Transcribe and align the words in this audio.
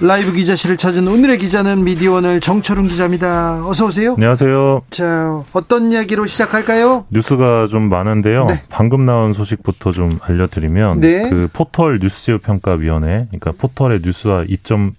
라이브 0.00 0.32
기자실을 0.32 0.76
찾은 0.76 1.08
오늘의 1.08 1.38
기자는 1.38 1.82
미디어오늘 1.82 2.40
정철운 2.40 2.86
기자입니다. 2.86 3.66
어서 3.66 3.86
오세요. 3.86 4.12
안녕하세요. 4.12 4.82
자, 4.90 5.42
어떤 5.52 5.90
이야기로 5.90 6.26
시작할까요? 6.26 7.06
뉴스가 7.10 7.66
좀 7.66 7.88
많은데요. 7.88 8.46
네. 8.46 8.62
방금 8.68 9.04
나온 9.06 9.32
소식부터 9.32 9.90
좀 9.90 10.10
알려드리면 10.22 11.00
네. 11.00 11.28
그 11.28 11.48
포털 11.52 11.98
뉴스 11.98 12.38
평가 12.40 12.74
위원회, 12.74 13.26
그러니까 13.30 13.52
포털의 13.58 14.00
뉴스와 14.04 14.44
입점 14.46 14.92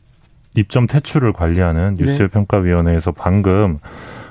입점 0.55 0.85
퇴출을 0.85 1.31
관리하는 1.31 1.95
뉴스 1.97 2.23
네. 2.23 2.27
평가 2.27 2.57
위원회에서 2.57 3.13
방금 3.13 3.79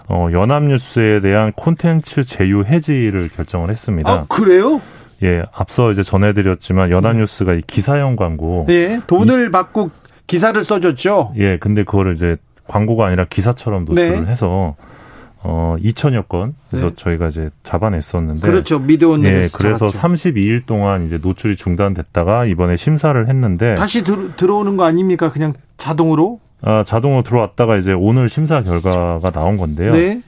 어, 0.06 0.28
연합뉴스에 0.30 1.20
대한 1.22 1.52
콘텐츠 1.52 2.24
제휴 2.24 2.64
해지를 2.64 3.30
결정을 3.34 3.70
했습니다. 3.70 4.10
아, 4.10 4.24
그래요? 4.28 4.82
예, 5.22 5.42
앞서 5.52 5.90
이제 5.90 6.02
전해드렸지만 6.02 6.90
연합뉴스가 6.90 7.54
이 7.54 7.62
기사형 7.66 8.16
광고. 8.16 8.66
예, 8.68 9.00
돈을 9.06 9.48
이, 9.48 9.50
받고 9.50 9.90
기사를 10.28 10.62
써줬죠. 10.62 11.32
예, 11.38 11.58
근데 11.58 11.82
그거를 11.82 12.12
이제 12.12 12.36
광고가 12.68 13.06
아니라 13.06 13.24
기사처럼 13.28 13.84
노출을 13.86 14.26
네. 14.26 14.30
해서 14.30 14.76
어 15.40 15.76
2천여 15.80 16.28
건 16.28 16.54
그래서 16.68 16.90
네. 16.90 16.94
저희가 16.96 17.28
이제 17.28 17.50
잡아냈었는데 17.62 18.40
그렇죠 18.40 18.80
미디어온 18.80 19.24
예 19.24 19.48
그래서 19.52 19.88
잡았죠. 19.88 19.98
32일 19.98 20.66
동안 20.66 21.06
이제 21.06 21.16
노출이 21.16 21.56
중단됐다가 21.56 22.44
이번에 22.44 22.76
심사를 22.76 23.28
했는데 23.28 23.76
다시 23.76 24.02
들, 24.02 24.34
들어오는 24.36 24.76
거 24.76 24.84
아닙니까 24.84 25.30
그냥 25.30 25.54
자동으로 25.76 26.40
아 26.60 26.82
자동으로 26.84 27.22
들어왔다가 27.22 27.76
이제 27.76 27.92
오늘 27.92 28.28
심사 28.28 28.62
결과가 28.62 29.30
나온 29.30 29.56
건데요 29.56 29.92
네. 29.92 30.20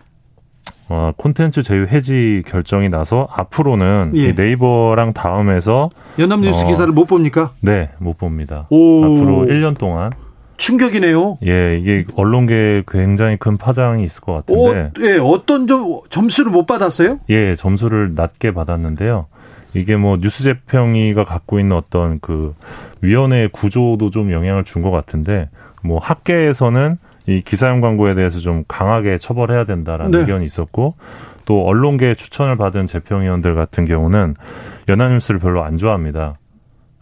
어, 0.93 1.13
콘텐츠 1.17 1.63
제휴 1.63 1.87
해지 1.87 2.43
결정이 2.47 2.89
나서 2.89 3.29
앞으로는 3.33 4.11
예. 4.17 4.33
네이버랑 4.33 5.13
다음에서 5.13 5.89
연합뉴스 6.19 6.65
어, 6.65 6.67
기사를 6.67 6.93
못 6.93 7.07
봅니까? 7.07 7.53
네, 7.61 7.91
못 7.99 8.19
봅니다. 8.19 8.67
오. 8.71 9.05
앞으로 9.05 9.47
1년 9.47 9.79
동안 9.79 10.11
충격이네요. 10.57 11.39
예, 11.47 11.79
이게 11.79 12.05
언론계에 12.17 12.83
굉장히 12.89 13.37
큰 13.37 13.57
파장이 13.57 14.03
있을 14.05 14.21
것 14.21 14.35
같은데. 14.35 14.91
오, 15.01 15.05
예, 15.07 15.19
어떤 15.23 15.69
점 15.69 16.01
점수를 16.11 16.51
못 16.51 16.67
받았어요? 16.67 17.21
예, 17.31 17.55
점수를 17.55 18.15
낮게 18.17 18.53
받았는데요. 18.53 19.27
이게 19.75 19.95
뭐 19.95 20.19
뉴스 20.21 20.43
재평이가 20.43 21.23
갖고 21.23 21.61
있는 21.61 21.77
어떤 21.77 22.19
그 22.21 22.55
위원회 23.01 23.47
구조도 23.47 24.11
좀 24.11 24.33
영향을 24.33 24.65
준 24.65 24.83
것 24.83 24.91
같은데 24.91 25.49
뭐 25.85 25.99
학계에서는 26.01 26.99
이 27.31 27.43
기사용 27.43 27.81
광고에 27.81 28.15
대해서 28.15 28.41
좀 28.41 28.65
강하게 28.67 29.17
처벌해야 29.17 29.65
된다라는 29.65 30.11
네. 30.11 30.19
의견이 30.19 30.45
있었고 30.45 30.97
또 31.45 31.65
언론계 31.65 32.17
추천을 32.17 32.57
받은 32.57 32.89
재평위원들 32.89 33.55
같은 33.55 33.85
경우는 33.85 34.35
연합뉴스를 34.89 35.39
별로 35.39 35.63
안 35.63 35.79
좋아합니다. 35.79 36.39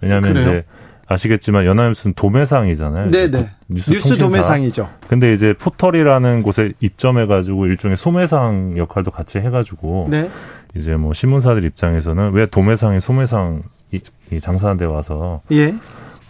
왜냐하면 0.03 0.35
그래요? 0.35 0.49
이제 0.49 0.65
아시겠지만 1.07 1.65
연합뉴스는 1.65 2.13
도매상이잖아요. 2.13 3.11
네네. 3.11 3.31
네. 3.31 3.51
뉴스, 3.69 3.91
뉴스 3.91 4.17
도매상이죠. 4.19 4.91
근데 5.09 5.33
이제 5.33 5.55
포털이라는 5.55 6.43
곳에 6.43 6.73
입점해가지고 6.81 7.65
일종의 7.65 7.97
소매상 7.97 8.77
역할도 8.77 9.11
같이 9.11 9.39
해가지고 9.39 10.09
네. 10.11 10.29
이제 10.77 10.95
뭐 10.95 11.15
신문사들 11.15 11.65
입장에서는 11.65 12.33
왜 12.33 12.45
도매상이 12.45 13.01
소매상 13.01 13.63
이, 13.93 14.01
이 14.31 14.41
장사한 14.41 14.77
데 14.77 14.85
와서 14.85 15.41
예. 15.53 15.75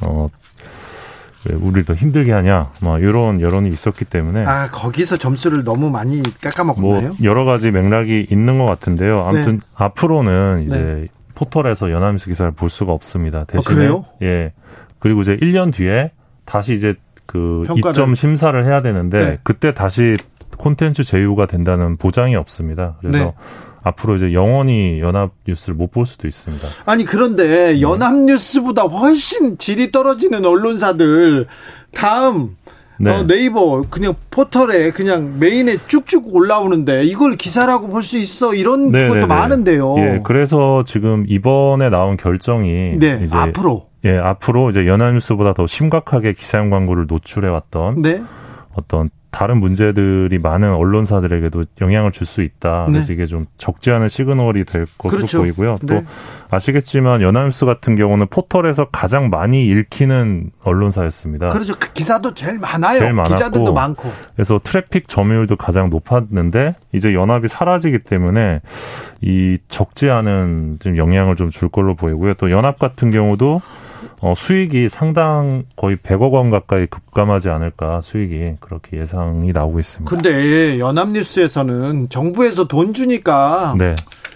어 0.01 0.29
우리를 1.47 1.85
더 1.85 1.95
힘들게 1.95 2.33
하냐, 2.33 2.71
뭐 2.83 2.99
이런 2.99 3.41
여론이 3.41 3.69
있었기 3.69 4.05
때문에 4.05 4.45
아 4.45 4.69
거기서 4.71 5.17
점수를 5.17 5.65
너무 5.65 5.89
많이 5.91 6.21
깎아먹었나요? 6.41 7.09
뭐 7.09 7.17
여러 7.23 7.45
가지 7.45 7.71
맥락이 7.71 8.27
있는 8.31 8.59
것 8.59 8.67
같은데요. 8.67 9.23
아무튼 9.25 9.59
네. 9.59 9.67
앞으로는 9.77 10.65
이제 10.67 10.77
네. 10.77 11.07
포털에서 11.35 11.91
연합뉴스 11.91 12.29
기사를 12.29 12.51
볼 12.53 12.69
수가 12.69 12.93
없습니다. 12.93 13.45
대신에 13.45 13.87
아, 13.87 14.03
예 14.23 14.53
그리고 14.99 15.21
이제 15.21 15.37
1년 15.37 15.73
뒤에 15.73 16.11
다시 16.45 16.75
이제 16.75 16.95
그 17.27 17.63
평가를. 17.67 17.91
이점 17.93 18.15
심사를 18.15 18.65
해야 18.65 18.83
되는데 18.83 19.19
네. 19.19 19.39
그때 19.45 19.73
다시 19.73 20.17
콘텐츠 20.57 21.05
제휴가 21.05 21.47
된다는 21.47 21.97
보장이 21.97 22.35
없습니다. 22.35 22.97
그래서 23.01 23.19
네. 23.19 23.35
앞으로 23.83 24.17
이제 24.17 24.33
영원히 24.33 25.01
연합뉴스를 25.01 25.75
못 25.75 25.89
볼 25.93 26.05
수도 26.07 26.29
있습니다. 26.29 26.67
아니 26.85 27.05
그런데 27.05 27.73
네. 27.75 27.81
연합뉴스보다 27.81 28.83
훨씬 28.83 29.57
질이 29.59 29.91
떨어지는 29.91 30.45
언론사들 30.45 31.47
다음 31.93 32.57
네. 33.01 33.11
어, 33.13 33.23
네이버 33.27 33.85
그냥 33.89 34.15
포털에 34.31 34.91
그냥 34.91 35.39
메인에 35.39 35.77
쭉쭉 35.87 36.35
올라오는데 36.35 37.05
이걸 37.05 37.37
기사라고 37.37 37.87
볼 37.89 38.03
수 38.03 38.19
있어 38.19 38.55
이런 38.55 38.91
네, 38.91 39.07
것도 39.07 39.15
네, 39.15 39.21
네. 39.21 39.27
많은데요. 39.27 39.95
예, 39.99 40.21
그래서 40.25 40.83
지금 40.85 41.25
이번에 41.29 41.91
나온 41.91 42.17
결정이 42.17 42.97
네, 42.99 43.21
이제 43.23 43.37
앞으로 43.37 43.87
예, 44.05 44.17
앞으로 44.19 44.71
이제 44.71 44.87
연합뉴스보다 44.87 45.55
더 45.55 45.67
심각하게 45.67 46.33
기사용 46.33 46.71
광고를 46.71 47.07
노출해 47.09 47.49
왔던 47.49 48.03
네. 48.03 48.23
어떤 48.75 49.11
다른 49.31 49.59
문제들이 49.59 50.39
많은 50.39 50.73
언론사들에게도 50.75 51.65
영향을 51.81 52.13
줄 52.13 52.27
수 52.27 52.43
있다. 52.43 52.87
네. 52.87 52.93
그래서 52.93 53.09
네. 53.09 53.15
이게 53.15 53.27
좀 53.27 53.47
적지 53.59 53.91
않은 53.91 54.09
시그널이 54.09 54.65
될 54.65 54.87
것으로 54.99 55.19
그렇죠. 55.19 55.39
보이고요. 55.39 55.79
또 55.87 55.95
네. 55.95 56.05
아시겠지만 56.51 57.21
연합뉴스 57.21 57.67
같은 57.67 57.95
경우는 57.95 58.29
포털에서 58.29 58.87
가장 58.87 59.29
많이 59.31 59.67
읽히는 59.67 60.51
언론사였습니다. 60.63 61.51
그렇죠. 61.51 61.75
그 61.79 61.93
기사도 61.93 62.33
제일 62.35 62.59
많아요. 62.59 62.99
제일 62.99 63.13
많았고, 63.13 63.35
기자들도 63.35 63.73
많고. 63.73 64.11
그래서 64.35 64.59
트래픽 64.63 65.09
점유율도 65.09 65.57
가장 65.57 65.91
높았는데 65.91 66.75
이제 66.93 67.15
연합이 67.15 67.49
사라지기 67.49 68.01
때문에 68.01 68.61
이 69.21 69.59
적지 69.69 70.09
않은 70.11 70.79
좀 70.81 70.97
영향을 70.97 71.37
좀 71.37 71.49
줄 71.51 71.69
걸로 71.69 71.95
보이고요. 71.95 72.35
또 72.35 72.51
연합 72.51 72.79
같은 72.79 73.11
경우도 73.11 73.61
어, 74.21 74.35
수익이 74.37 74.89
상당 74.89 75.65
거의 75.77 75.97
100억 75.97 76.33
원 76.33 76.51
가까이 76.51 76.87
급감하지 76.87 77.51
않을까 77.51 78.01
수익이 78.01 78.57
그렇게 78.61 78.99
예상이 78.99 79.53
나오고 79.53 79.79
있습니다. 79.79 80.11
근데 80.11 80.79
연합뉴스에서는 80.79 82.09
정부에서 82.09 82.67
돈 82.67 82.95
주니까 82.95 83.75
네. 83.79 83.95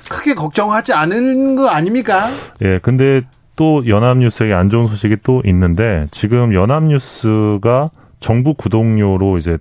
크게 0.09 0.35
걱정하지 0.35 0.93
않은 0.93 1.57
거 1.57 1.69
아닙니까? 1.69 2.29
예, 2.63 2.79
근데 2.79 3.23
또 3.57 3.87
연합뉴스에게 3.87 4.55
안 4.55 4.71
좋은 4.71 4.85
소식이 4.85 5.17
또 5.25 5.43
있는데 5.47 6.07
지금 6.11 6.55
연합뉴스가 6.55 7.91
정부 8.21 8.55
구독료로 8.55 9.39
이제 9.39 9.59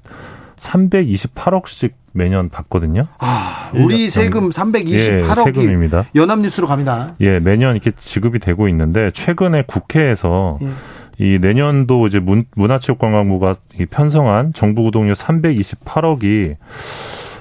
328억씩 0.58 1.94
매년 2.14 2.50
받거든요. 2.50 3.08
아, 3.20 3.72
우리 3.74 4.10
세금 4.10 4.50
328억이 4.50 5.68
예, 5.68 5.72
입니다 5.72 6.06
연합뉴스로 6.16 6.68
갑니다. 6.68 7.16
예, 7.22 7.40
매년 7.40 7.76
이렇게 7.76 7.92
지급이 8.00 8.40
되고 8.40 8.68
있는데 8.68 9.12
최근에 9.12 9.64
국회에서 9.68 10.58
예. 10.62 10.70
이 11.18 11.40
내년도 11.40 12.08
이제 12.08 12.20
문, 12.20 12.46
문화체육관광부가 12.56 13.56
편성한 13.92 14.54
정부 14.54 14.84
구독료 14.84 15.14
328억이 15.14 16.56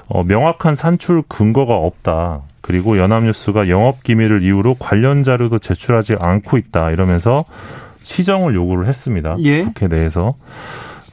어, 0.07 0.23
명확한 0.23 0.75
산출 0.75 1.23
근거가 1.27 1.73
없다. 1.73 2.41
그리고 2.61 2.97
연합뉴스가 2.97 3.69
영업 3.69 4.03
기밀을 4.03 4.43
이유로 4.43 4.75
관련 4.75 5.23
자료도 5.23 5.59
제출하지 5.59 6.17
않고 6.19 6.57
있다. 6.57 6.91
이러면서 6.91 7.45
시정을 8.03 8.53
요구를 8.53 8.87
했습니다. 8.87 9.35
예. 9.39 9.63
국회 9.63 9.87
내에서. 9.87 10.35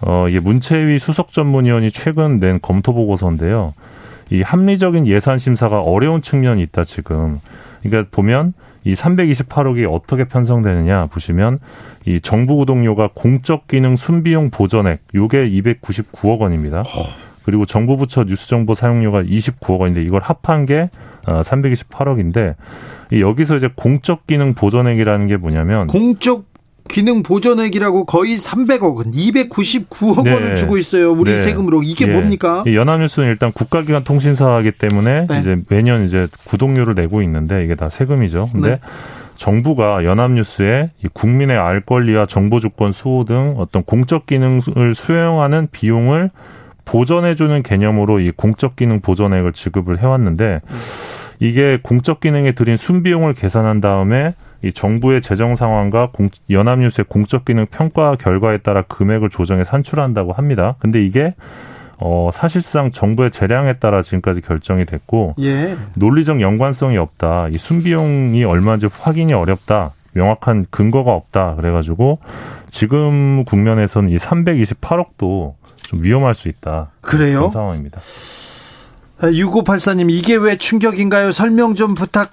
어, 0.00 0.28
이게 0.28 0.40
문체위 0.40 0.98
수석 0.98 1.32
전문위원이 1.32 1.90
최근 1.90 2.38
낸 2.38 2.58
검토 2.60 2.92
보고서인데요. 2.92 3.74
이 4.30 4.42
합리적인 4.42 5.06
예산 5.06 5.38
심사가 5.38 5.80
어려운 5.80 6.22
측면이 6.22 6.62
있다 6.62 6.84
지금. 6.84 7.40
그러니까 7.82 8.10
보면 8.10 8.52
이 8.84 8.94
328억이 8.94 9.90
어떻게 9.90 10.24
편성되느냐 10.24 11.06
보시면 11.06 11.58
이 12.06 12.20
정부 12.20 12.56
구독료가 12.56 13.10
공적 13.14 13.66
기능 13.66 13.96
순비용 13.96 14.50
보전액 14.50 15.00
요게 15.14 15.50
299억 15.50 16.38
원입니다. 16.38 16.82
그리고 17.42 17.64
정부 17.64 17.96
부처 17.96 18.24
뉴스 18.24 18.46
정보 18.46 18.74
사용료가 18.74 19.22
29억 19.22 19.78
원인데 19.80 20.02
이걸 20.02 20.20
합한 20.22 20.66
게 20.66 20.90
328억인데 21.24 22.50
어, 22.50 23.20
여기서 23.20 23.56
이제 23.56 23.68
공적 23.74 24.26
기능 24.26 24.54
보전액이라는 24.54 25.26
게 25.28 25.36
뭐냐면 25.36 25.86
공적 25.86 26.44
기능 26.88 27.22
보전액이라고 27.22 28.04
거의 28.04 28.36
300억 28.36 28.96
원, 28.96 29.12
299억 29.12 30.24
네. 30.24 30.34
원을 30.34 30.56
주고 30.56 30.76
있어요. 30.76 31.12
우리 31.12 31.32
네. 31.32 31.42
세금으로 31.44 31.82
이게 31.82 32.08
예. 32.08 32.12
뭡니까? 32.12 32.64
연합뉴스는 32.66 33.28
일단 33.28 33.52
국가기관 33.52 34.04
통신사이기 34.04 34.72
때문에 34.72 35.26
네. 35.28 35.40
이제 35.40 35.58
매년 35.68 36.04
이제 36.04 36.26
구독료를 36.46 36.94
내고 36.94 37.22
있는데 37.22 37.64
이게 37.64 37.74
다 37.74 37.88
세금이죠. 37.88 38.50
근데 38.52 38.70
네. 38.70 38.80
정부가 39.36 40.04
연합뉴스에 40.04 40.90
국민의 41.12 41.56
알 41.56 41.80
권리와 41.80 42.26
정보 42.26 42.58
주권 42.58 42.90
수호 42.90 43.24
등 43.24 43.54
어떤 43.58 43.84
공적 43.84 44.26
기능을 44.26 44.94
수행하는 44.94 45.68
비용을 45.70 46.30
보전해주는 46.84 47.62
개념으로 47.62 48.18
이 48.18 48.32
공적 48.32 48.74
기능 48.74 49.00
보전액을 49.00 49.52
지급을 49.52 49.98
해왔는데 50.00 50.60
이게 51.38 51.78
공적 51.82 52.20
기능에 52.20 52.52
들인 52.52 52.76
순비용을 52.76 53.34
계산한 53.34 53.80
다음에 53.80 54.34
이 54.62 54.72
정부의 54.72 55.22
재정 55.22 55.54
상황과 55.54 56.10
공, 56.12 56.28
연합뉴스의 56.50 57.06
공적 57.08 57.44
기능 57.44 57.66
평가 57.66 58.16
결과에 58.16 58.58
따라 58.58 58.82
금액을 58.82 59.30
조정해 59.30 59.64
산출한다고 59.64 60.32
합니다. 60.32 60.74
근데 60.78 61.04
이게 61.04 61.34
어, 62.00 62.30
사실상 62.32 62.92
정부의 62.92 63.30
재량에 63.30 63.74
따라 63.74 64.02
지금까지 64.02 64.40
결정이 64.40 64.84
됐고 64.84 65.34
예. 65.40 65.76
논리적 65.94 66.40
연관성이 66.40 66.96
없다. 66.96 67.48
이 67.48 67.58
순비용이 67.58 68.44
얼마인지 68.44 68.88
확인이 69.00 69.32
어렵다. 69.32 69.92
명확한 70.12 70.66
근거가 70.70 71.12
없다. 71.12 71.54
그래가지고 71.56 72.18
지금 72.70 73.44
국면에서는 73.44 74.10
이 74.10 74.16
328억도 74.16 75.54
좀 75.76 76.02
위험할 76.02 76.34
수 76.34 76.48
있다. 76.48 76.90
그래요? 77.00 77.48
상황입니다. 77.48 78.00
6584님, 79.20 80.06
아, 80.06 80.08
이게 80.10 80.36
왜 80.36 80.56
충격인가요? 80.56 81.32
설명 81.32 81.74
좀 81.74 81.94
부탁 81.94 82.30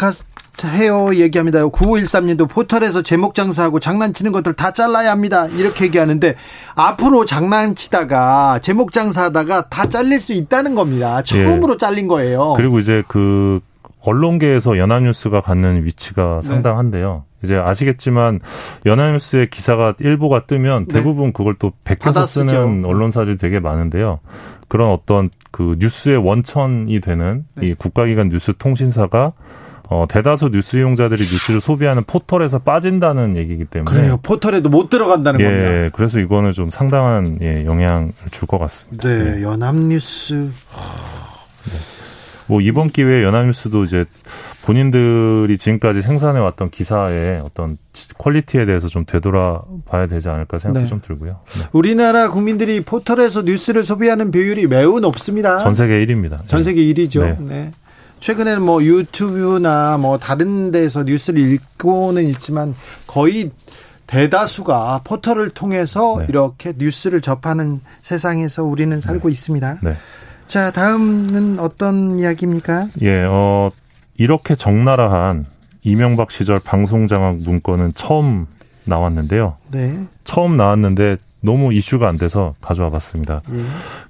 해요. 0.63 1.13
얘기합니다. 1.13 1.65
9513님도 1.65 2.49
포털에서 2.49 3.01
제목 3.01 3.35
장사하고 3.35 3.79
장난치는 3.79 4.31
것들 4.31 4.53
다 4.53 4.71
잘라야 4.71 5.11
합니다. 5.11 5.47
이렇게 5.47 5.85
얘기하는데, 5.85 6.35
앞으로 6.75 7.25
장난치다가 7.25 8.59
제목 8.61 8.91
장사하다가 8.91 9.69
다 9.69 9.89
잘릴 9.89 10.19
수 10.19 10.33
있다는 10.33 10.75
겁니다. 10.75 11.21
처음으로 11.21 11.73
예. 11.73 11.77
잘린 11.77 12.07
거예요. 12.07 12.53
그리고 12.57 12.79
이제 12.79 13.03
그, 13.07 13.59
언론계에서 14.05 14.77
연합뉴스가 14.77 15.41
갖는 15.41 15.83
위치가 15.83 16.39
네. 16.41 16.47
상당한데요. 16.47 17.23
이제 17.43 17.55
아시겠지만 17.55 18.39
연합뉴스의 18.85 19.49
기사가 19.49 19.95
일보가 19.99 20.45
뜨면 20.45 20.85
네. 20.87 20.93
대부분 20.95 21.33
그걸 21.33 21.55
또 21.59 21.71
베껴서 21.83 22.25
쓰는 22.25 22.85
언론사들이 22.85 23.37
되게 23.37 23.59
많은데요. 23.59 24.19
그런 24.67 24.89
어떤 24.91 25.29
그 25.51 25.75
뉴스의 25.79 26.17
원천이 26.17 26.99
되는 27.01 27.45
네. 27.55 27.67
이 27.67 27.73
국가기관 27.73 28.29
뉴스 28.29 28.53
통신사가 28.57 29.33
어, 29.89 30.05
대다수 30.09 30.49
뉴스 30.49 30.77
이용자들이 30.77 31.19
뉴스를 31.21 31.61
소비하는 31.61 32.03
포털에서 32.05 32.59
빠진다는 32.59 33.37
얘기이기 33.37 33.65
때문에. 33.65 33.95
그래요. 33.95 34.17
포털에도 34.23 34.69
못 34.69 34.89
들어간다는 34.89 35.39
예, 35.39 35.43
겁니다. 35.43 35.95
그래서 35.95 36.19
이거는 36.19 36.53
좀 36.53 36.69
상당한 36.69 37.37
예, 37.41 37.65
영향을 37.65 38.11
줄 38.31 38.47
것 38.47 38.57
같습니다. 38.59 39.07
네, 39.07 39.35
네. 39.35 39.43
연합뉴스. 39.43 40.33
네. 40.33 41.77
뭐 42.47 42.61
이번 42.61 42.89
기회에 42.89 43.23
연합뉴스도 43.23 43.83
이제 43.85 44.05
본인들이 44.65 45.57
지금까지 45.57 46.01
생산해 46.01 46.39
왔던 46.39 46.69
기사의 46.69 47.41
어떤 47.43 47.77
quality에 48.17 48.65
대해서 48.65 48.87
좀 48.87 49.05
되돌아봐야 49.05 50.07
되지 50.07 50.29
않을까 50.29 50.57
생각이 50.59 50.83
네. 50.85 50.89
좀 50.89 51.01
들고요. 51.01 51.39
네. 51.59 51.65
우리나라 51.71 52.29
국민들이 52.29 52.81
포털에서 52.81 53.41
뉴스를 53.43 53.83
소비하는 53.83 54.31
비율이 54.31 54.67
매우 54.67 54.99
높습니다. 54.99 55.57
전 55.57 55.73
세계 55.73 56.05
1위입니다. 56.05 56.47
전 56.47 56.63
세계 56.63 56.81
1위죠. 56.83 57.39
네. 57.41 57.71
네. 58.15 58.19
최근에는 58.19 58.61
뭐 58.61 58.83
유튜브나 58.83 59.97
뭐 59.97 60.17
다른 60.17 60.71
데서 60.71 61.03
뉴스를 61.03 61.39
읽고는 61.53 62.25
있지만 62.29 62.75
거의 63.07 63.51
대다수가 64.07 65.01
포털을 65.03 65.49
통해서 65.49 66.17
네. 66.19 66.25
이렇게 66.29 66.73
뉴스를 66.77 67.21
접하는 67.21 67.81
세상에서 68.01 68.63
우리는 68.63 68.99
살고 68.99 69.29
네. 69.29 69.33
있습니다. 69.33 69.77
네. 69.83 69.95
자, 70.47 70.71
다음은 70.71 71.59
어떤 71.59 72.19
이야기입니까? 72.19 72.89
예, 73.01 73.15
어, 73.21 73.71
이렇게 74.15 74.55
적나라한 74.55 75.45
이명박 75.81 76.31
시절 76.31 76.59
방송장악 76.59 77.37
문건은 77.37 77.93
처음 77.95 78.45
나왔는데요. 78.85 79.57
네. 79.71 80.05
처음 80.23 80.55
나왔는데 80.55 81.17
너무 81.45 81.73
이슈가 81.73 82.07
안 82.07 82.17
돼서 82.17 82.55
가져와 82.61 82.89
봤습니다. 82.89 83.41
예. 83.51 83.61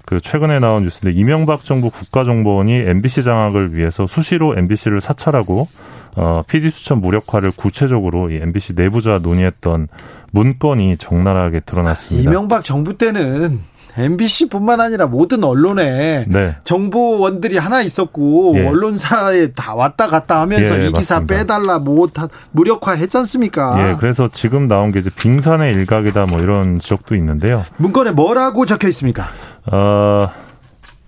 그 0.04 0.20
최근에 0.20 0.58
나온 0.58 0.82
뉴스인데 0.82 1.18
이명박 1.18 1.64
정부 1.64 1.90
국가정보원이 1.90 2.72
MBC 2.72 3.22
장악을 3.22 3.74
위해서 3.74 4.06
수시로 4.06 4.56
MBC를 4.56 5.00
사찰하고 5.00 5.68
어, 6.16 6.42
PD 6.46 6.70
수첩 6.70 6.98
무력화를 6.98 7.52
구체적으로 7.54 8.30
이 8.30 8.36
MBC 8.36 8.72
내부자 8.74 9.18
논의했던 9.18 9.88
문건이 10.32 10.96
적나라하게 10.96 11.60
드러났습니다. 11.60 12.28
이명박 12.28 12.64
정부 12.64 12.96
때는 12.96 13.60
MBC뿐만 13.96 14.80
아니라 14.80 15.06
모든 15.06 15.42
언론에 15.44 16.26
네. 16.28 16.56
정보원들이 16.64 17.56
하나 17.58 17.82
있었고 17.82 18.54
예. 18.58 18.66
언론사에 18.66 19.52
다 19.52 19.74
왔다 19.74 20.06
갔다 20.06 20.40
하면서 20.40 20.78
예, 20.78 20.86
이 20.86 20.92
기사 20.92 21.14
맞습니다. 21.16 21.34
빼달라 21.34 21.78
뭐다 21.78 22.28
무력화 22.52 22.92
했지 22.92 23.16
않습니까? 23.16 23.90
예, 23.90 23.96
그래서 23.98 24.28
지금 24.32 24.68
나온 24.68 24.92
게 24.92 25.00
이제 25.00 25.10
빙산의 25.10 25.74
일각이다 25.74 26.26
뭐 26.26 26.40
이런 26.40 26.78
지적도 26.78 27.14
있는데요. 27.14 27.64
문건에 27.78 28.10
뭐라고 28.12 28.66
적혀 28.66 28.88
있습니까? 28.88 29.28
어, 29.70 30.30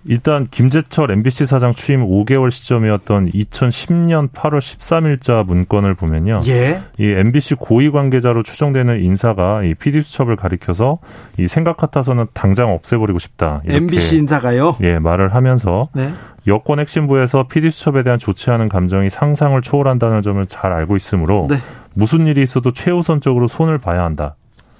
일단 0.05 0.47
김재철 0.49 1.11
MBC 1.11 1.45
사장 1.45 1.73
취임 1.73 2.05
5개월 2.05 2.51
시점이었던 2.51 3.31
2010년 3.31 4.31
8월 4.31 4.59
13일자 4.59 5.45
문건을 5.45 5.93
보면요. 5.93 6.41
예. 6.47 6.79
이 6.97 7.05
MBC 7.05 7.55
고위 7.55 7.91
관계자로 7.91 8.43
추정되는 8.43 9.01
인사가 9.01 9.63
이 9.63 9.73
PD 9.73 10.01
수첩을 10.01 10.35
가리켜서 10.35 10.99
이 11.37 11.47
생각 11.47 11.77
같아서는 11.77 12.27
당장 12.33 12.71
없애버리고 12.71 13.19
싶다. 13.19 13.61
MBC 13.67 14.19
인사가요? 14.19 14.77
예, 14.81 14.99
말을 14.99 15.35
하면서 15.35 15.89
네. 15.93 16.11
여권 16.47 16.79
핵심부에서 16.79 17.47
PD 17.47 17.69
수첩에 17.69 18.03
대한 18.03 18.17
좋지 18.17 18.49
않은 18.51 18.69
감정이 18.69 19.09
상상을 19.09 19.61
초월한다는 19.61 20.21
점을 20.21 20.43
잘 20.47 20.71
알고 20.71 20.95
있으므로 20.95 21.47
네. 21.49 21.57
무슨 21.93 22.27
일이 22.27 22.41
있어도 22.41 22.71
최우선적으로 22.71 23.47
손을 23.47 23.77
봐야 23.77 24.03
한다. 24.03 24.35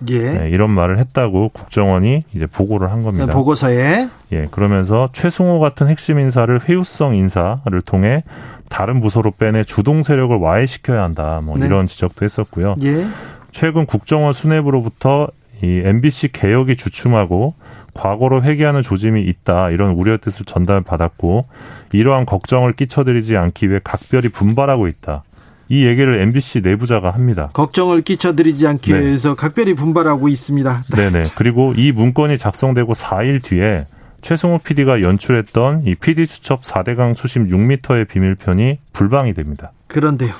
예. 0.09 0.31
네, 0.31 0.49
이런 0.49 0.71
말을 0.71 0.97
했다고 0.97 1.49
국정원이 1.49 2.23
이제 2.33 2.45
보고를 2.45 2.91
한 2.91 3.03
겁니다. 3.03 3.33
보고서에 3.33 4.07
예, 4.31 4.47
그러면서 4.51 5.09
최승호 5.13 5.59
같은 5.59 5.87
핵심 5.87 6.19
인사를 6.19 6.59
회유성 6.67 7.15
인사를 7.15 7.81
통해 7.85 8.23
다른 8.69 9.01
부서로 9.01 9.31
빼내 9.31 9.63
주동 9.63 10.01
세력을 10.03 10.35
와해시켜야 10.37 11.03
한다. 11.03 11.41
뭐 11.43 11.57
네. 11.57 11.65
이런 11.65 11.87
지적도 11.87 12.23
했었고요. 12.23 12.75
예. 12.83 13.05
최근 13.51 13.85
국정원 13.85 14.31
수뇌부로부터 14.31 15.27
이 15.61 15.81
MBC 15.83 16.31
개혁이 16.31 16.75
주춤하고 16.75 17.55
과거로 17.93 18.43
회귀하는 18.43 18.81
조짐이 18.81 19.23
있다 19.23 19.71
이런 19.71 19.91
우려 19.91 20.17
뜻을 20.17 20.45
전달받았고 20.45 21.47
이러한 21.91 22.25
걱정을 22.25 22.73
끼쳐드리지 22.73 23.35
않기 23.35 23.69
위해 23.69 23.81
각별히 23.83 24.29
분발하고 24.29 24.87
있다. 24.87 25.23
이 25.69 25.85
얘기를 25.85 26.19
MBC 26.21 26.61
내부자가 26.61 27.11
합니다. 27.11 27.49
걱정을 27.53 28.01
끼쳐드리지 28.01 28.65
않기 28.67 28.91
네. 28.91 28.99
위해서 29.01 29.35
각별히 29.35 29.75
분발하고 29.75 30.27
있습니다. 30.27 30.85
네네. 30.95 31.21
그리고 31.37 31.73
이 31.77 31.91
문건이 31.91 32.37
작성되고 32.39 32.93
4일 32.93 33.43
뒤에 33.43 33.85
최승호 34.21 34.57
PD가 34.59 35.01
연출했던 35.01 35.83
이 35.85 35.95
PD 35.95 36.25
수첩 36.25 36.63
4대강 36.63 37.15
수심 37.15 37.47
6m의 37.49 38.07
비밀편이 38.07 38.79
불방이 38.93 39.33
됩니다. 39.33 39.71
그런데요. 39.87 40.31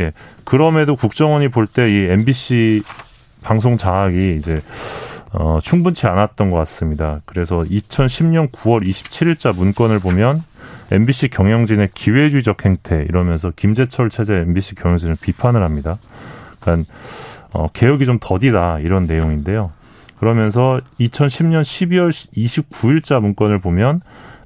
예. 0.00 0.12
그럼에도 0.44 0.96
국정원이 0.96 1.48
볼 1.48 1.66
때 1.66 1.88
이 1.88 2.10
MBC 2.10 2.82
방송 3.42 3.76
장악이 3.76 4.36
이제 4.38 4.60
어, 5.32 5.58
충분치 5.62 6.06
않았던 6.06 6.50
것 6.50 6.56
같습니다. 6.58 7.20
그래서 7.26 7.58
2010년 7.70 8.50
9월 8.50 8.86
27일자 8.86 9.54
문건을 9.54 9.98
보면 10.00 10.42
MBC 10.90 11.28
경영진의 11.28 11.90
기회주의적 11.94 12.64
행태 12.64 13.04
이러면서 13.08 13.52
김재철 13.54 14.10
체제 14.10 14.34
MBC 14.34 14.74
경영진을 14.76 15.16
비판을 15.20 15.62
합니다. 15.62 15.98
그러니까 16.60 16.92
어, 17.52 17.68
개혁이 17.72 18.06
좀 18.06 18.18
더디다 18.20 18.80
이런 18.80 19.06
내용인데요. 19.06 19.72
그러면서 20.18 20.80
2010년 21.00 21.62
12월 21.62 22.10
29일자 22.10 23.20
문건을 23.20 23.60
보면 23.60 24.00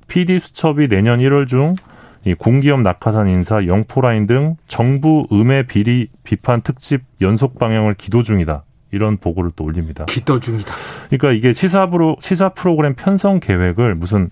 PD 0.09 0.39
수첩이 0.39 0.89
내년 0.89 1.21
1월 1.21 1.47
중 1.47 1.77
이 2.25 2.35
공기업 2.35 2.83
낙하산 2.83 3.29
인사 3.29 3.67
영포라인 3.67 4.27
등 4.27 4.57
정부 4.69 5.27
음해 5.33 5.65
비리 5.67 6.09
비판 6.23 6.61
특집 6.61 7.03
연속 7.23 7.59
방영을 7.59 7.95
기도 7.95 8.23
중이다. 8.23 8.65
이런 8.93 9.17
보고를 9.17 9.53
또 9.57 9.65
올립니다. 9.65 10.05
기도 10.07 10.39
중이다. 10.39 10.75
그러니까 11.09 11.33
이게 11.33 11.55
시사 11.55 11.89
프로 11.89 12.17
시사 12.21 12.51
프로그램 12.51 12.95
편성 12.95 13.41
계획을 13.41 13.95
무슨 13.95 14.29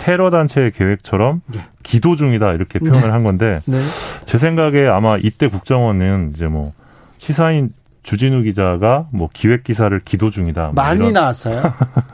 테러 0.00 0.30
단체의 0.30 0.72
계획처럼 0.72 1.42
네. 1.46 1.60
기도 1.82 2.16
중이다 2.16 2.54
이렇게 2.54 2.78
표현을 2.78 3.02
네. 3.02 3.08
한 3.08 3.22
건데 3.22 3.60
네. 3.66 3.78
제 4.24 4.38
생각에 4.38 4.86
아마 4.86 5.18
이때 5.18 5.46
국정원은 5.46 6.30
이제 6.34 6.46
뭐 6.46 6.72
시사인 7.18 7.68
주진우 8.02 8.42
기자가 8.44 9.08
뭐 9.12 9.28
기획 9.30 9.62
기사를 9.62 9.96
기도 10.00 10.30
중이다. 10.30 10.62
뭐 10.62 10.72
많이 10.72 11.00
이런. 11.00 11.12
나왔어요. 11.12 11.62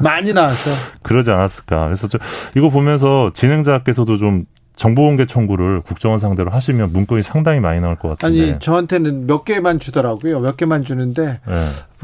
많이 0.00 0.32
나왔어요. 0.32 0.74
그러지 1.02 1.30
않았을까. 1.30 1.84
그래서 1.84 2.08
저 2.08 2.18
이거 2.56 2.70
보면서 2.70 3.30
진행자께서도 3.32 4.16
좀 4.16 4.46
정보공개 4.76 5.26
청구를 5.26 5.80
국정원 5.80 6.18
상대로 6.18 6.50
하시면 6.50 6.92
문건이 6.92 7.22
상당히 7.22 7.60
많이 7.60 7.80
나올 7.80 7.96
것 7.96 8.10
같은데. 8.10 8.50
아니 8.50 8.58
저한테는 8.58 9.26
몇 9.26 9.44
개만 9.44 9.78
주더라고요. 9.78 10.40
몇 10.40 10.56
개만 10.58 10.84
주는데 10.84 11.40
네. 11.46 11.54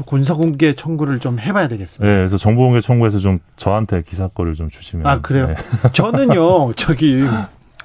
군사공개 0.05 0.73
청구를 0.73 1.19
좀 1.19 1.39
해봐야 1.39 1.67
되겠습니다. 1.67 2.11
네, 2.11 2.17
그래서 2.19 2.37
정보공개 2.37 2.81
청구에서 2.81 3.19
좀 3.19 3.39
저한테 3.57 4.01
기사거를 4.01 4.55
좀 4.55 4.69
주시면. 4.69 5.05
아 5.05 5.21
그래요? 5.21 5.47
네. 5.47 5.55
저는요 5.93 6.73
저기 6.73 7.21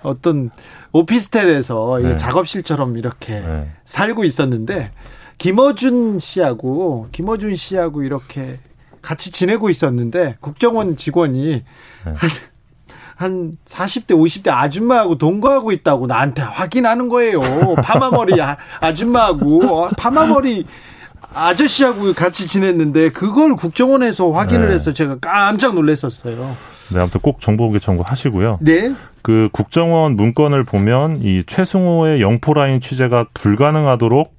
어떤 0.02 0.50
오피스텔에서 0.92 2.00
네. 2.02 2.16
작업실처럼 2.16 2.96
이렇게 2.96 3.40
네. 3.40 3.70
살고 3.84 4.24
있었는데 4.24 4.90
김어준 5.36 6.18
씨하고 6.18 7.08
김어준 7.12 7.54
씨하고 7.54 8.02
이렇게 8.02 8.58
같이 9.02 9.32
지내고 9.32 9.68
있었는데 9.68 10.36
국정원 10.40 10.96
직원이 10.96 11.46
네. 11.46 11.62
한, 12.04 12.30
한 13.18 13.58
40대 13.66 14.10
50대 14.12 14.48
아줌마하고 14.48 15.18
동거하고 15.18 15.72
있다고 15.72 16.06
나한테 16.06 16.40
확인하는 16.40 17.08
거예요. 17.08 17.40
파마머리 17.82 18.40
아, 18.40 18.56
아줌마하고 18.78 19.66
어, 19.66 19.90
파마머리 19.98 20.64
아저씨하고 21.34 22.12
같이 22.14 22.46
지냈는데 22.46 23.10
그걸 23.10 23.56
국정원에서 23.56 24.30
확인을 24.30 24.68
네. 24.68 24.76
해서 24.76 24.92
제가 24.92 25.16
깜짝 25.20 25.74
놀랐었어요. 25.74 26.56
네, 26.90 27.00
아무튼 27.00 27.20
꼭 27.20 27.40
정보공개 27.40 27.80
청구 27.80 28.04
하시고요. 28.06 28.58
네. 28.60 28.94
그 29.22 29.48
국정원 29.52 30.14
문건을 30.14 30.62
보면 30.62 31.16
이 31.20 31.42
최승호의 31.44 32.22
영포라인 32.22 32.80
취재가 32.80 33.26
불가능하도록 33.34 34.37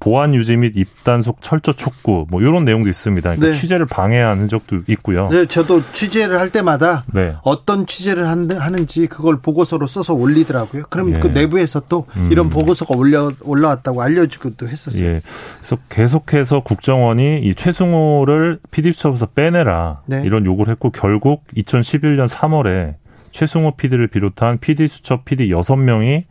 보안 0.00 0.34
유지 0.34 0.56
및 0.56 0.72
입단속 0.76 1.42
철저 1.42 1.74
촉구 1.74 2.26
뭐 2.30 2.40
이런 2.40 2.64
내용도 2.64 2.88
있습니다. 2.88 3.36
그러니까 3.36 3.46
네. 3.46 3.52
취재를 3.52 3.86
방해한 3.86 4.38
흔적도 4.38 4.78
있고요. 4.88 5.28
네, 5.30 5.44
저도 5.44 5.82
취재를 5.92 6.40
할 6.40 6.50
때마다 6.50 7.04
네. 7.12 7.34
어떤 7.42 7.86
취재를 7.86 8.26
하는지 8.26 9.06
그걸 9.06 9.40
보고서로 9.40 9.86
써서 9.86 10.14
올리더라고요. 10.14 10.84
그럼 10.88 11.14
예. 11.14 11.18
그 11.20 11.26
내부에서 11.28 11.82
또 11.88 12.06
음. 12.16 12.28
이런 12.32 12.48
보고서가 12.48 12.96
올려 12.96 13.30
올라왔다고 13.42 14.00
알려주기도 14.02 14.66
했었어요. 14.66 15.04
예. 15.04 15.20
그래서 15.58 15.78
계속해서 15.90 16.60
국정원이 16.60 17.40
이 17.42 17.54
최승호를 17.54 18.58
PD수첩에서 18.70 19.26
빼내라 19.26 20.00
네. 20.06 20.22
이런 20.24 20.46
요구를 20.46 20.72
했고 20.72 20.90
결국 20.90 21.44
2011년 21.56 22.26
3월에 22.26 22.94
최승호 23.32 23.76
PD를 23.76 24.08
비롯한 24.08 24.58
PD 24.58 24.86
수첩 24.88 25.24
PD 25.24 25.48
6명이 25.48 26.24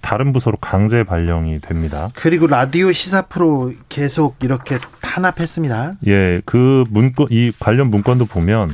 다른 0.00 0.32
부서로 0.32 0.56
강제 0.60 1.02
발령이 1.02 1.60
됩니다. 1.60 2.10
그리고 2.14 2.46
라디오 2.46 2.92
시사 2.92 3.22
프로 3.22 3.72
계속 3.88 4.36
이렇게 4.42 4.78
탄압했습니다. 5.00 5.94
예, 6.06 6.40
그 6.44 6.84
문건 6.90 7.28
이 7.30 7.52
관련 7.58 7.90
문건도 7.90 8.26
보면 8.26 8.70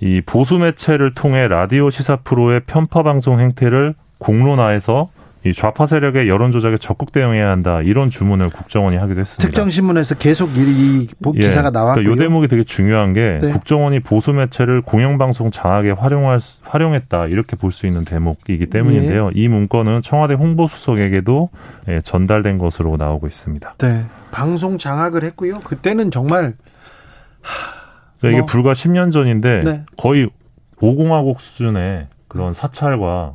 이 0.00 0.20
보수 0.24 0.58
매체를 0.58 1.14
통해 1.14 1.48
라디오 1.48 1.90
시사 1.90 2.16
프로의 2.16 2.60
편파 2.66 3.02
방송 3.02 3.40
행태를 3.40 3.94
공론화해서 4.18 5.08
이 5.44 5.52
좌파 5.52 5.86
세력의 5.86 6.28
여론 6.28 6.50
조작에 6.50 6.78
적극 6.78 7.12
대응해야 7.12 7.48
한다 7.48 7.80
이런 7.80 8.10
주문을 8.10 8.50
국정원이 8.50 8.96
하기도 8.96 9.20
했습니다. 9.20 9.46
특정 9.48 9.70
신문에서 9.70 10.16
계속 10.16 10.56
이, 10.56 10.60
이 11.02 11.06
기사가 11.40 11.68
예, 11.68 11.70
나왔고요. 11.70 12.04
그러니까 12.04 12.12
이 12.12 12.16
대목이 12.18 12.48
되게 12.48 12.64
중요한 12.64 13.12
게 13.12 13.38
네. 13.40 13.52
국정원이 13.52 14.00
보수 14.00 14.32
매체를 14.32 14.82
공영방송 14.82 15.50
장악에 15.52 15.92
활용할 15.92 16.40
활용했다 16.62 17.26
이렇게 17.28 17.56
볼 17.56 17.68
수 17.70 17.86
있는 17.86 18.04
대목이기 18.04 18.66
때문인데요. 18.66 19.30
예. 19.36 19.40
이 19.40 19.46
문건은 19.46 20.02
청와대 20.02 20.34
홍보수석에게도 20.34 21.50
예, 21.88 22.00
전달된 22.00 22.58
것으로 22.58 22.96
나오고 22.96 23.26
있습니다. 23.28 23.74
네, 23.78 24.02
방송 24.32 24.78
장악을 24.78 25.22
했고요. 25.22 25.60
그때는 25.60 26.10
정말 26.10 26.54
하, 27.42 27.78
그러니까 28.20 28.22
뭐. 28.22 28.30
이게 28.30 28.46
불과 28.46 28.72
10년 28.72 29.12
전인데 29.12 29.60
네. 29.64 29.84
거의 29.96 30.28
오공화국 30.80 31.40
수준의 31.40 32.08
그런 32.26 32.52
사찰과 32.52 33.34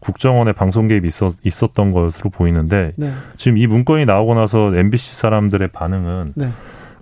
국정원의 0.00 0.54
방송 0.54 0.88
개입이 0.88 1.08
있었, 1.08 1.34
있었던 1.44 1.92
것으로 1.92 2.30
보이는데 2.30 2.92
네. 2.96 3.12
지금 3.36 3.58
이 3.58 3.66
문건이 3.66 4.04
나오고 4.04 4.34
나서 4.34 4.74
MBC 4.74 5.14
사람들의 5.14 5.68
반응은 5.68 6.32
네. 6.36 6.50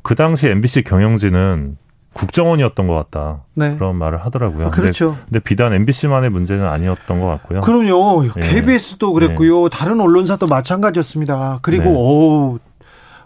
그 0.03 0.15
당시 0.15 0.49
MBC 0.49 0.83
경영진은 0.83 1.77
국정원이었던 2.17 2.87
것 2.87 2.95
같다. 2.95 3.45
네. 3.55 3.75
그런 3.77 3.97
말을 3.97 4.25
하더라고요. 4.25 4.69
아, 4.69 4.71
그렇죠. 4.71 5.11
근데, 5.11 5.25
근데, 5.25 5.39
비단 5.41 5.73
MBC만의 5.75 6.31
문제는 6.31 6.67
아니었던 6.67 7.21
것 7.21 7.27
같고요. 7.27 7.61
그럼요. 7.61 8.25
예. 8.25 8.41
KBS도 8.41 9.13
그랬고요. 9.13 9.65
네. 9.65 9.69
다른 9.71 10.01
언론사도 10.01 10.47
마찬가지였습니다. 10.47 11.59
그리고 11.61 11.85
네. 11.85 11.91
오 11.95 12.59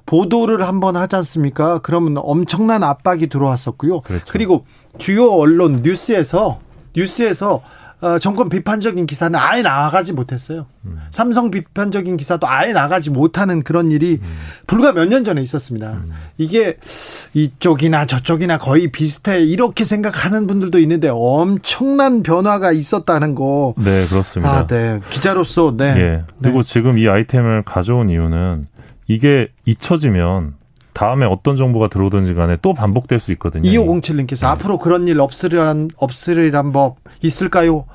보도를 0.07 0.67
한번 0.67 0.97
하지 0.97 1.15
않습니까? 1.17 1.79
그러면 1.79 2.17
엄청난 2.17 2.83
압박이 2.83 3.29
들어왔었고요. 3.29 4.01
그렇죠. 4.01 4.25
그리고 4.29 4.65
주요 4.99 5.31
언론 5.31 5.81
뉴스에서 5.85 6.59
뉴스에서 6.97 7.55
어, 7.55 7.63
정권 8.21 8.49
비판적인 8.49 9.05
기사는 9.07 9.39
아예 9.39 9.63
나가지 9.63 10.13
못했어요. 10.13 10.67
음. 10.87 10.99
삼성 11.11 11.51
비판적인 11.51 12.17
기사도 12.17 12.49
아예 12.49 12.73
나가지 12.73 13.11
못하는 13.11 13.63
그런 13.63 13.91
일이 13.93 14.19
음. 14.23 14.39
불과 14.67 14.93
몇 14.93 15.05
년 15.11 15.25
전에 15.25 15.43
있었습니다. 15.43 15.91
음. 15.91 16.13
이게 16.39 16.77
이쪽이나 17.35 18.07
저쪽이나 18.07 18.59
거의 18.59 18.91
비슷해 18.91 19.43
이렇게 19.43 19.85
생각하는 19.85 20.47
분들도 20.47 20.79
있는데 20.79 21.11
엄청난 21.13 22.23
변화가 22.23 22.73
있었다는 22.73 23.35
거. 23.35 23.75
네, 23.77 24.07
그렇습니다. 24.07 24.51
아, 24.53 24.67
네. 24.67 25.01
기자로서 25.11 25.75
네. 25.77 25.85
예. 25.97 26.25
그리고 26.43 26.63
네. 26.63 26.73
지금 26.73 26.99
이 26.99 27.09
아이템을 27.09 27.65
가져온 27.65 28.09
이유는 28.09 28.65
이게 29.09 29.49
잊혀지면 29.67 30.55
다음에 30.93 31.25
어떤 31.27 31.57
정보가 31.57 31.89
들어오든지 31.89 32.35
간에 32.35 32.57
또 32.63 32.75
반복될 32.75 33.21
수 33.21 33.33
있거든요. 33.33 33.63
2507님께서 33.71 34.41
네. 34.41 34.47
앞으로 34.47 34.79
그런 34.79 35.09
일 35.09 35.21
없으리란, 35.21 35.91
없으리란 35.97 36.73
법 36.73 36.97
있을까요? 37.23 37.87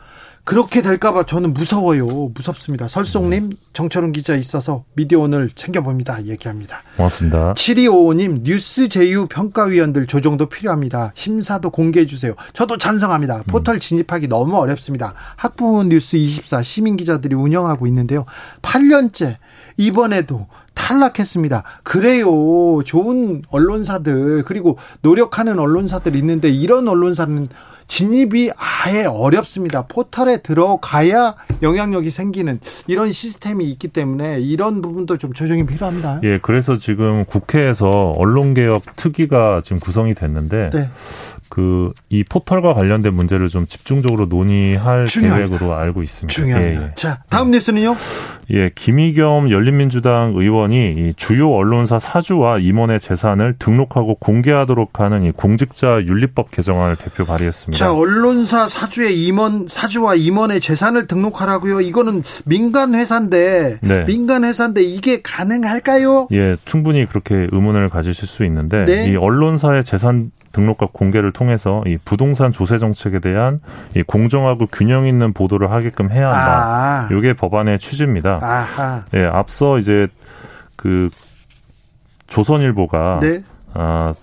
그렇게 0.46 0.84
될까봐 0.84 1.25
저는 1.25 1.55
무서워요. 1.55 2.05
무섭습니다. 2.36 2.88
설송님, 2.88 3.53
정철은 3.74 4.12
기자 4.12 4.36
있어서 4.36 4.84
미디어 4.94 5.22
오늘 5.22 5.50
챙겨봅니다. 5.50 6.24
얘기합니다. 6.25 6.84
고맙습니다. 6.98 7.55
7255님, 7.55 8.44
뉴스 8.44 8.88
제휴 8.88 9.25
평가위원들 9.25 10.05
조정도 10.05 10.48
필요합니다. 10.48 11.13
심사도 11.15 11.72
공개해주세요. 11.72 12.36
저도 12.53 12.77
찬성합니다. 12.77 13.41
포털 13.48 13.79
진입하기 13.79 14.27
너무 14.27 14.55
어렵습니다. 14.58 15.15
학부모 15.36 15.84
뉴스 15.86 16.15
24 16.15 16.62
시민 16.62 16.96
기자들이 16.96 17.34
운영하고 17.34 17.88
있는데요. 17.88 18.25
8년째 18.62 19.38
이번에도 19.77 20.46
탈락했습니다. 20.75 21.63
그래요. 21.82 22.84
좋은 22.86 23.41
언론사들 23.50 24.44
그리고 24.44 24.77
노력하는 25.01 25.58
언론사들 25.58 26.15
있는데 26.17 26.50
이런 26.50 26.88
언론사는 26.88 27.50
진입이 27.88 28.51
아예 28.58 29.06
어렵습니다. 29.06 29.84
포털에 29.84 30.38
들어가야 30.38 31.36
영향력이 31.62 32.10
생기는 32.10 32.60
이런 32.88 33.12
시스템이 33.12 33.65
있기 33.72 33.89
때문에 33.89 34.39
이런 34.39 34.82
부분도 34.82 35.18
좀 35.18 35.34
조정이 35.34 35.65
필요합니다. 35.65 36.20
예, 36.24 36.39
그래서 36.39 36.75
지금 36.75 37.25
국회에서 37.25 38.12
언론개혁 38.18 38.96
특위가 38.96 39.62
지금 39.63 39.80
구성이 39.80 40.13
됐는데 40.13 40.70
네. 40.72 40.89
그 41.55 41.93
이 42.09 42.24
포털과 42.24 42.74
관련된 42.74 43.13
문제를 43.13 43.47
좀 43.47 43.65
집중적으로 43.65 44.25
논의할 44.25 45.05
중요합니다. 45.05 45.47
계획으로 45.47 45.74
알고 45.74 46.03
있습니다. 46.03 46.27
중요합니다. 46.33 46.81
예, 46.81 46.85
예. 46.88 46.91
자, 46.95 47.21
다음 47.29 47.51
뉴스는요? 47.51 47.95
예, 48.51 48.69
김의겸 48.75 49.50
열린민주당 49.50 50.33
의원이 50.35 50.91
이 50.91 51.13
주요 51.15 51.51
언론사 51.51 52.00
사주와 52.00 52.59
임원의 52.59 53.00
재산을 53.00 53.53
등록하고 53.57 54.15
공개하도록 54.15 55.00
하는 55.00 55.24
이 55.24 55.31
공직자 55.31 56.03
윤리법 56.03 56.51
개정안을 56.51 56.97
대표 56.97 57.25
발의했습니다. 57.25 57.83
자, 57.83 57.93
언론사 57.93 58.67
사주의 58.67 59.25
임원 59.25 59.67
사주와 59.69 60.15
임원의 60.15 60.59
재산을 60.59 61.07
등록하라고요. 61.07 61.81
이거는 61.81 62.21
민간 62.45 62.93
회사인데 62.95 63.77
네. 63.81 64.05
민간 64.05 64.43
회사인데 64.43 64.83
이게 64.83 65.21
가능할까요? 65.21 66.27
예, 66.33 66.57
충분히 66.65 67.05
그렇게 67.05 67.47
의문을 67.51 67.89
가지실 67.89 68.27
수 68.27 68.43
있는데 68.45 68.85
네. 68.85 69.09
이 69.09 69.15
언론사의 69.15 69.85
재산 69.85 70.31
등록과 70.55 70.88
공개를 70.93 71.33
통해서 71.33 71.83
이 71.85 71.97
부동산 72.05 72.53
조세 72.53 72.77
정책에 72.77 73.19
대한 73.19 73.59
이 73.93 74.03
공정하고 74.03 74.67
균형 74.67 75.05
있는 75.05 75.33
보도를 75.33 75.69
하게끔 75.69 76.12
해야 76.12 76.29
한다. 76.29 77.09
이게 77.13 77.31
아. 77.31 77.33
법안의 77.33 77.79
취지입니다. 77.79 78.39
아하. 78.41 79.03
예, 79.13 79.25
앞서 79.25 79.77
이제 79.77 80.07
그 80.77 81.09
조선일보가 82.27 83.19
네. 83.21 83.43
아, 83.74 84.13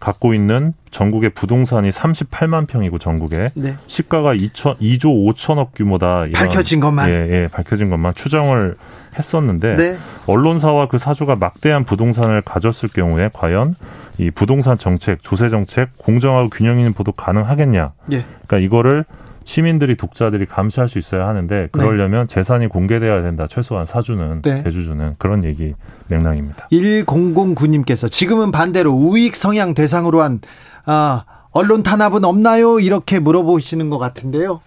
갖고 0.00 0.32
있는 0.32 0.72
전국의 0.90 1.30
부동산이 1.30 1.90
38만 1.90 2.66
평이고 2.66 2.98
전국에 2.98 3.50
네. 3.54 3.76
시가가 3.86 4.34
2천 4.34 4.78
2조 4.78 5.34
5천억 5.34 5.74
규모다. 5.74 6.24
이런, 6.26 6.32
밝혀진 6.32 6.80
것만 6.80 7.10
예, 7.10 7.12
예, 7.12 7.48
밝혀진 7.52 7.90
것만 7.90 8.14
추정을 8.14 8.76
했었는데 9.18 9.76
네. 9.76 9.98
언론사와 10.26 10.88
그 10.88 10.96
사주가 10.96 11.36
막대한 11.36 11.84
부동산을 11.84 12.40
가졌을 12.40 12.88
경우에 12.88 13.28
과연 13.32 13.76
이 14.18 14.30
부동산 14.30 14.78
정책, 14.78 15.22
조세 15.22 15.48
정책 15.48 15.96
공정하고 15.98 16.50
균형 16.50 16.78
있는 16.78 16.92
보도 16.92 17.12
가능하겠냐? 17.12 17.92
예. 18.12 18.24
그러니까 18.46 18.58
이거를 18.58 19.04
시민들이 19.44 19.96
독자들이 19.96 20.46
감시할 20.46 20.88
수 20.88 20.98
있어야 20.98 21.26
하는데 21.26 21.68
그러려면 21.72 22.26
네. 22.26 22.34
재산이 22.34 22.68
공개돼야 22.68 23.22
된다. 23.22 23.46
최소한 23.48 23.86
사주는 23.86 24.42
네. 24.42 24.62
대주주는 24.62 25.16
그런 25.18 25.44
얘기 25.44 25.74
맥락입니다. 26.08 26.68
1009님께서 26.70 28.10
지금은 28.10 28.50
반대로 28.50 28.92
우익 28.92 29.34
성향 29.36 29.74
대상으로 29.74 30.22
한 30.22 30.40
아, 30.84 31.24
언론 31.50 31.82
탄압은 31.82 32.24
없나요? 32.24 32.80
이렇게 32.80 33.18
물어보시는 33.18 33.90
것 33.90 33.98
같은데요. 33.98 34.60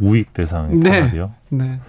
우익 0.00 0.32
대상 0.32 0.80
네. 0.80 1.00
탄압이요? 1.00 1.32
네. 1.50 1.80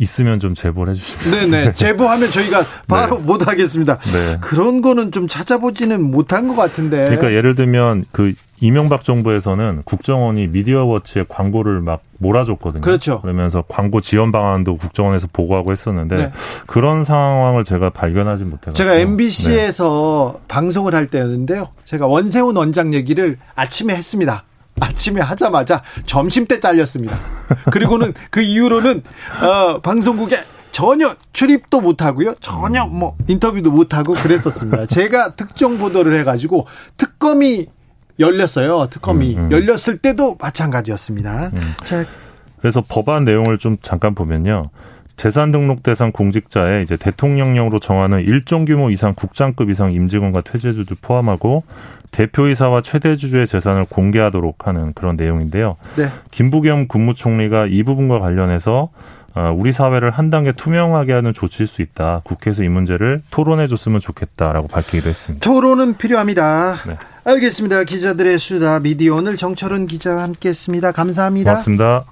있으면 0.00 0.40
좀 0.40 0.54
제보를 0.54 0.94
해주시면. 0.94 1.50
네네. 1.50 1.74
제보하면 1.76 2.30
저희가 2.30 2.64
바로 2.88 3.18
네. 3.18 3.22
못 3.22 3.46
하겠습니다. 3.46 3.98
네. 3.98 4.38
그런 4.40 4.80
거는 4.80 5.12
좀 5.12 5.28
찾아보지는 5.28 6.02
못한 6.02 6.48
것 6.48 6.56
같은데. 6.56 7.04
그러니까 7.04 7.32
예를 7.32 7.54
들면 7.54 8.06
그 8.10 8.32
이명박 8.62 9.04
정부에서는 9.04 9.82
국정원이 9.84 10.48
미디어워치에 10.48 11.26
광고를 11.28 11.80
막 11.80 12.02
몰아줬거든요. 12.18 12.82
그렇죠. 12.82 13.20
그러면서 13.20 13.62
광고 13.68 14.00
지원 14.00 14.32
방안도 14.32 14.76
국정원에서 14.76 15.28
보고하고 15.32 15.72
했었는데 15.72 16.16
네. 16.16 16.32
그런 16.66 17.04
상황을 17.04 17.64
제가 17.64 17.90
발견하지 17.90 18.44
못해서 18.44 18.72
제가 18.72 18.96
MBC에서 18.96 20.34
네. 20.36 20.44
방송을 20.48 20.94
할 20.94 21.06
때였는데요. 21.08 21.68
제가 21.84 22.06
원세훈 22.06 22.56
원장 22.56 22.92
얘기를 22.92 23.38
아침에 23.54 23.94
했습니다. 23.94 24.44
아침에 24.80 25.20
하자마자 25.20 25.82
점심 26.06 26.46
때 26.46 26.58
잘렸습니다. 26.60 27.16
그리고는 27.70 28.12
그 28.30 28.40
이후로는 28.40 29.02
어, 29.42 29.80
방송국에 29.80 30.40
전혀 30.72 31.14
출입도 31.32 31.80
못하고요. 31.80 32.34
전혀 32.40 32.86
뭐 32.86 33.16
인터뷰도 33.28 33.70
못하고 33.70 34.14
그랬었습니다. 34.14 34.86
제가 34.86 35.34
특정 35.34 35.78
보도를 35.78 36.18
해가지고 36.20 36.66
특검이 36.96 37.66
열렸어요. 38.18 38.88
특검이 38.90 39.36
음, 39.36 39.44
음. 39.44 39.52
열렸을 39.52 39.98
때도 39.98 40.36
마찬가지였습니다. 40.40 41.50
음. 41.54 41.74
자, 41.84 42.04
그래서 42.60 42.82
법안 42.86 43.24
내용을 43.24 43.58
좀 43.58 43.76
잠깐 43.82 44.14
보면요. 44.14 44.70
재산 45.20 45.52
등록 45.52 45.82
대상 45.82 46.12
공직자의 46.12 46.82
이제 46.82 46.96
대통령령으로 46.96 47.78
정하는 47.78 48.20
일정 48.20 48.64
규모 48.64 48.88
이상 48.88 49.12
국장급 49.14 49.68
이상 49.68 49.92
임직원과 49.92 50.40
퇴재주주 50.40 50.94
포함하고 51.02 51.62
대표이사와 52.10 52.80
최대 52.80 53.16
주주의 53.16 53.46
재산을 53.46 53.84
공개하도록 53.84 54.66
하는 54.66 54.94
그런 54.94 55.16
내용인데요. 55.16 55.76
네. 55.96 56.06
김부겸 56.30 56.88
국무총리가 56.88 57.66
이 57.66 57.82
부분과 57.82 58.18
관련해서 58.18 58.88
어, 59.34 59.54
우리 59.54 59.72
사회를 59.72 60.10
한 60.10 60.30
단계 60.30 60.52
투명하게 60.52 61.12
하는 61.12 61.34
조치일 61.34 61.66
수 61.66 61.82
있다. 61.82 62.22
국회에서 62.24 62.62
이 62.62 62.70
문제를 62.70 63.20
토론해 63.30 63.66
줬으면 63.66 64.00
좋겠다라고 64.00 64.68
밝히기도 64.68 65.10
했습니다. 65.10 65.44
토론은 65.44 65.98
필요합니다. 65.98 66.76
네. 66.86 66.96
알겠습니다. 67.24 67.84
기자들의 67.84 68.38
수다 68.38 68.80
미디어 68.80 69.16
오늘 69.16 69.36
정철운 69.36 69.86
기자와 69.86 70.22
함께했습니다. 70.22 70.92
감사합니다. 70.92 71.50
고맙습니다. 71.50 72.04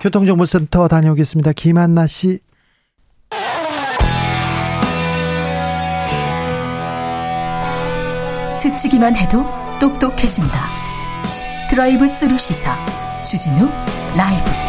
교통정보센터 0.00 0.88
다녀오겠습니다. 0.88 1.52
김한나 1.52 2.06
씨. 2.06 2.40
스치기만 8.52 9.14
해도 9.16 9.44
똑똑해진다. 9.78 10.70
드라이브 11.68 12.08
스루 12.08 12.36
시사 12.38 12.76
주진우 13.22 13.68
라이브. 14.16 14.65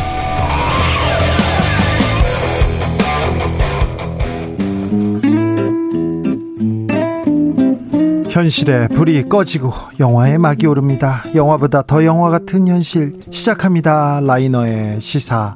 현실에 8.38 8.88
불이 8.89 9.24
꺼지고 9.24 9.74
영화의 10.00 10.38
막이 10.38 10.67
오릅니다. 10.67 11.24
영화보다 11.34 11.82
더 11.82 12.06
영화 12.06 12.29
같은 12.29 12.67
현실 12.67 13.20
시작합니다. 13.32 14.20
라이너의 14.20 15.01
시사회. 15.01 15.56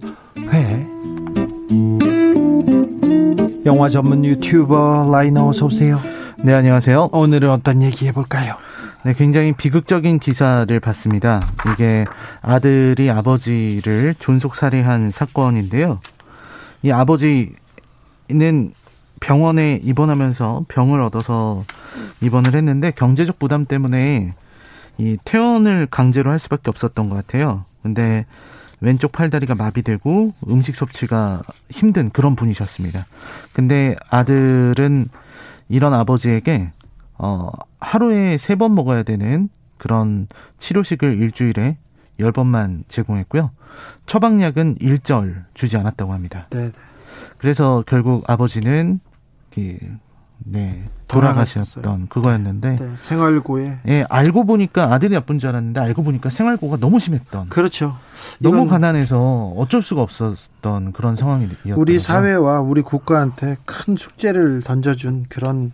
영화 3.67 3.87
전문 3.87 4.25
유튜버 4.25 5.11
라이너 5.11 5.49
어서 5.49 5.67
오세요. 5.67 6.01
네, 6.43 6.55
안녕하세요. 6.55 7.09
오늘은 7.11 7.51
어떤 7.51 7.83
얘기 7.83 8.07
해볼까요? 8.07 8.55
네, 9.03 9.13
굉장히 9.13 9.53
비극적인 9.53 10.17
기사를 10.17 10.79
봤습니다. 10.79 11.39
이게 11.71 12.05
아들이 12.41 13.11
아버지를 13.11 14.15
존속 14.17 14.55
살해한 14.55 15.11
사건인데요. 15.11 15.99
이 16.81 16.89
아버지는 16.89 17.53
병원에 19.21 19.79
입원하면서 19.83 20.65
병을 20.67 20.99
얻어서 21.01 21.63
입원을 22.21 22.53
했는데 22.55 22.91
경제적 22.91 23.39
부담 23.39 23.65
때문에 23.65 24.33
이 24.97 25.17
퇴원을 25.23 25.87
강제로 25.89 26.31
할 26.31 26.39
수밖에 26.39 26.69
없었던 26.69 27.07
것 27.09 27.15
같아요. 27.15 27.63
근데 27.81 28.25
왼쪽 28.81 29.11
팔다리가 29.11 29.55
마비되고 29.55 30.33
음식 30.49 30.75
섭취가 30.75 31.43
힘든 31.69 32.09
그런 32.09 32.35
분이셨습니다. 32.35 33.05
근데 33.53 33.95
아들은 34.09 35.07
이런 35.69 35.93
아버지에게 35.93 36.71
어 37.17 37.51
하루에 37.79 38.37
세 38.37 38.55
번 38.55 38.75
먹어야 38.75 39.03
되는 39.03 39.49
그런 39.77 40.27
치료식을 40.59 41.21
일주일에 41.21 41.77
열 42.19 42.31
번만 42.31 42.83
제공했고요. 42.87 43.51
처방약은 44.07 44.77
일절 44.79 45.45
주지 45.53 45.77
않았다고 45.77 46.11
합니다. 46.11 46.47
네. 46.49 46.71
그래서 47.37 47.83
결국 47.87 48.27
아버지는 48.29 48.99
네, 50.43 50.83
돌아가셨던 51.07 52.07
그거였는데 52.07 52.75
네, 52.75 52.89
생활고에. 52.95 53.79
예 53.87 54.05
알고 54.09 54.45
보니까 54.45 54.93
아들이 54.93 55.13
나쁜 55.13 55.39
줄 55.39 55.49
알았는데 55.49 55.79
알고 55.79 56.03
보니까 56.03 56.29
생활고가 56.29 56.77
너무 56.77 56.99
심했던. 56.99 57.49
그렇죠. 57.49 57.97
너무 58.39 58.67
가난해서 58.67 59.53
어쩔 59.57 59.81
수가 59.81 60.01
없었던 60.01 60.93
그런 60.93 61.15
상황이었던 61.15 61.73
우리 61.75 61.99
사회와 61.99 62.61
우리 62.61 62.81
국가한테 62.81 63.57
큰 63.65 63.95
숙제를 63.95 64.61
던져준 64.63 65.27
그런 65.29 65.73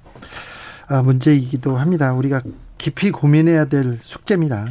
아, 0.89 1.01
문제이기도 1.01 1.77
합니다. 1.77 2.13
우리가 2.13 2.41
깊이 2.77 3.11
고민해야 3.11 3.65
될 3.65 3.97
숙제입니다. 4.01 4.67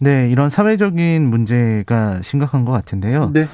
네 0.00 0.28
이런 0.30 0.48
사회적인 0.48 1.28
문제가 1.28 2.20
심각한 2.22 2.64
것 2.64 2.72
같은데요. 2.72 3.30
네. 3.32 3.48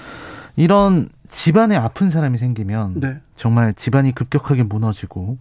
이런 0.57 1.09
집안에 1.31 1.77
아픈 1.77 2.11
사람이 2.11 2.39
생기면 2.39 3.01
네. 3.01 3.17
정말 3.37 3.73
집안이 3.75 4.15
급격하게 4.15 4.65
무너지고 4.65 5.39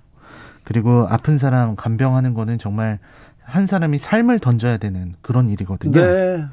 그리고 0.63 1.08
아픈 1.10 1.38
사람 1.38 1.75
간병하는 1.75 2.34
거는 2.34 2.60
정말 2.60 2.99
한 3.43 3.65
사람이 3.65 3.97
삶을 3.97 4.39
던져야 4.39 4.78
되는 4.78 5.15
그런 5.21 5.49
일이거든요. 5.49 5.99
네. 5.99 6.45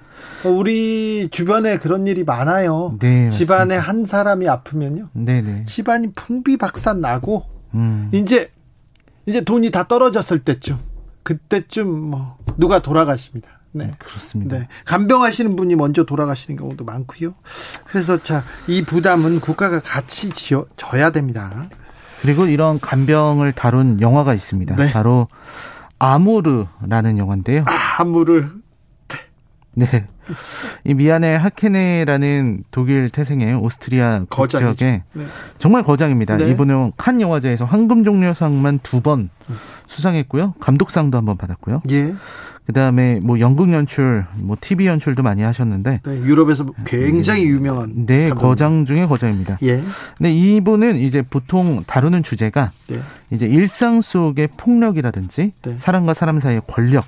우리 0.44 1.29
주변에 1.31 1.77
그런 1.77 2.07
일이 2.07 2.25
많아요. 2.25 2.96
네, 2.99 3.29
집안에 3.29 3.77
한 3.77 4.07
사람이 4.07 4.49
아프면요. 4.49 5.11
네네. 5.12 5.42
네. 5.42 5.64
집안이 5.66 6.12
풍비박산 6.14 7.03
나고 7.03 7.44
음. 7.75 8.09
이제 8.12 8.49
이제 9.27 9.42
돈이 9.42 9.70
다 9.70 9.87
떨어졌을 9.87 10.38
때쯤 10.38 10.79
그때쯤 11.22 11.88
뭐 11.88 12.38
누가 12.57 12.79
돌아가십니다. 12.79 13.56
네. 13.77 13.93
그렇습니다. 13.99 14.59
네. 14.59 14.69
간병하시는 14.85 15.55
분이 15.57 15.75
먼저 15.77 16.05
돌아가시는 16.05 16.59
경우도 16.59 16.85
많고요. 16.85 17.35
그래서 17.87 18.23
자, 18.23 18.45
이 18.67 18.83
부담은 18.83 19.41
국가가 19.41 19.81
같이 19.81 20.31
지어, 20.31 20.67
져야 20.77 21.11
됩니다. 21.11 21.67
그리고 22.23 22.47
이런 22.47 22.81
간병을 22.81 23.53
다룬 23.53 24.01
영화가 24.01 24.35
있습니다. 24.35 24.77
네. 24.77 24.93
바로 24.93 25.29
아무르라는 25.99 27.19
영화인데요. 27.19 27.65
아, 27.67 28.01
아무르. 28.03 28.49
네. 29.75 30.07
이 30.85 30.95
미안해 30.95 31.37
하케네라는 31.37 32.65
독일 32.73 33.11
태생의 33.11 33.55
오스트리아 33.55 34.25
국적의 34.29 34.75
네. 35.12 35.27
정말 35.59 35.85
거장입니다. 35.85 36.37
네. 36.37 36.49
이분은 36.51 36.93
칸 36.97 37.21
영화제에서 37.21 37.65
황금 37.65 38.03
종려상만 38.03 38.81
두 38.83 39.01
번 39.03 39.29
수상했고요. 39.87 40.55
감독상도 40.59 41.17
한 41.17 41.25
번 41.27 41.37
받았고요. 41.37 41.83
예. 41.91 42.12
그다음에 42.66 43.20
뭐 43.22 43.38
연극 43.38 43.72
연출, 43.72 44.24
뭐 44.40 44.57
TV 44.61 44.87
연출도 44.87 45.22
많이 45.22 45.42
하셨는데 45.42 46.00
네, 46.05 46.20
유럽에서 46.22 46.66
굉장히 46.85 47.44
유명한 47.44 48.07
네, 48.07 48.29
감독. 48.29 48.42
거장 48.42 48.85
중에 48.85 49.07
거장입니다. 49.07 49.59
예. 49.62 49.81
근데 50.18 50.33
이분은 50.33 50.96
이제 50.96 51.22
보통 51.22 51.85
다루는 51.87 52.24
주제가 52.24 52.72
네. 52.88 52.98
이제 53.31 53.46
일상 53.46 54.00
속의 54.00 54.48
폭력이라든지 54.57 55.52
네. 55.62 55.76
사람과 55.76 56.12
사람 56.12 56.38
사이의 56.38 56.62
권력 56.66 57.05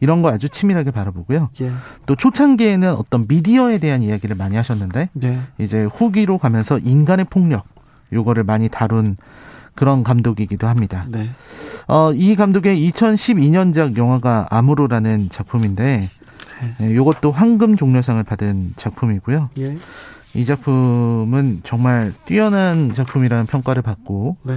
이런 0.00 0.22
거 0.22 0.30
아주 0.30 0.48
치밀하게 0.48 0.90
바라보고요. 0.90 1.48
예. 1.62 1.72
또 2.06 2.14
초창기에는 2.14 2.92
어떤 2.92 3.26
미디어에 3.26 3.78
대한 3.78 4.02
이야기를 4.02 4.36
많이 4.36 4.56
하셨는데 4.56 5.08
네. 5.14 5.40
이제 5.58 5.84
후기로 5.84 6.38
가면서 6.38 6.78
인간의 6.78 7.26
폭력 7.30 7.66
요거를 8.12 8.44
많이 8.44 8.68
다룬 8.68 9.16
그런 9.78 10.02
감독이기도 10.02 10.66
합니다. 10.66 11.06
네. 11.06 11.30
어, 11.86 12.12
이 12.12 12.34
감독의 12.34 12.90
2012년작 12.90 13.96
영화가 13.96 14.48
아무로라는 14.50 15.28
작품인데 15.30 16.00
네. 16.80 16.90
이것도 16.90 17.30
황금 17.30 17.76
종려상을 17.76 18.20
받은 18.24 18.72
작품이고요. 18.74 19.50
예. 19.58 19.78
이 20.34 20.44
작품은 20.44 21.60
정말 21.62 22.12
뛰어난 22.26 22.92
작품이라는 22.92 23.46
평가를 23.46 23.82
받고 23.82 24.38
네. 24.42 24.56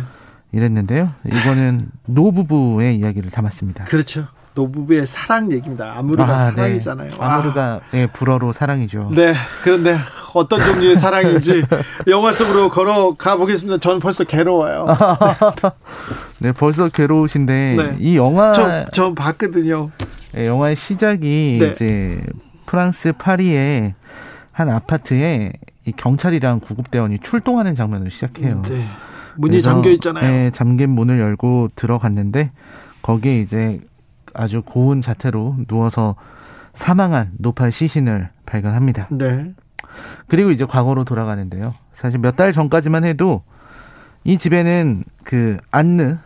이랬는데요. 0.54 1.12
이거는 1.28 1.92
노부부의 2.08 2.96
이야기를 2.98 3.30
담았습니다. 3.30 3.84
그렇죠. 3.84 4.26
노부부의 4.54 5.08
사랑 5.08 5.52
얘기입니다. 5.52 5.94
아무르가 5.98 6.34
아, 6.34 6.46
네. 6.50 6.52
사랑이잖아요. 6.52 7.10
네. 7.10 7.18
아무르가 7.20 7.82
네, 7.92 8.08
불어로 8.08 8.52
사랑이죠. 8.52 9.10
네. 9.16 9.34
그런데 9.64 9.98
어떤 10.34 10.60
종류의 10.60 10.96
사랑인지 10.96 11.64
영화 12.08 12.32
속으로 12.32 12.70
걸어 12.70 13.14
가 13.14 13.38
보겠습니다. 13.38 13.80
저는 13.80 14.00
벌써 14.00 14.24
괴로워요. 14.24 14.88
네, 16.40 16.52
벌써 16.52 16.90
괴로우신데 16.90 17.76
네. 17.78 17.96
이 18.00 18.18
영화 18.18 18.52
저, 18.52 18.86
저 18.92 19.14
봤거든요. 19.14 19.92
네, 20.34 20.48
영화의 20.48 20.76
시작이 20.76 21.58
네. 21.60 21.68
이제 21.68 22.22
프랑스 22.66 23.14
파리의 23.14 23.94
한 24.52 24.70
아파트에 24.70 25.54
이 25.86 25.92
경찰이랑 25.96 26.60
구급대원이 26.60 27.20
출동하는 27.24 27.76
장면을 27.76 28.12
시작해요. 28.12 28.62
네. 28.64 28.86
문이 29.38 29.62
잠겨 29.62 29.90
있잖아요. 29.92 30.30
네, 30.30 30.52
잠긴 30.52 30.92
문을 30.92 31.20
열고 31.20 31.70
들어갔는데 31.76 32.52
거기에 33.02 33.40
이제 33.40 33.80
아주 34.34 34.62
고운 34.64 35.02
자태로 35.02 35.58
누워서 35.68 36.16
사망한 36.74 37.32
노팔 37.38 37.72
시신을 37.72 38.30
발견합니다. 38.46 39.08
네. 39.12 39.54
그리고 40.28 40.52
이제 40.52 40.66
과거로 40.66 41.04
돌아가는데요. 41.04 41.74
사실 41.94 42.20
몇 42.20 42.36
달 42.36 42.52
전까지만 42.52 43.04
해도 43.04 43.44
이 44.24 44.38
집에는 44.38 45.04
그 45.24 45.58
안느 45.72 46.18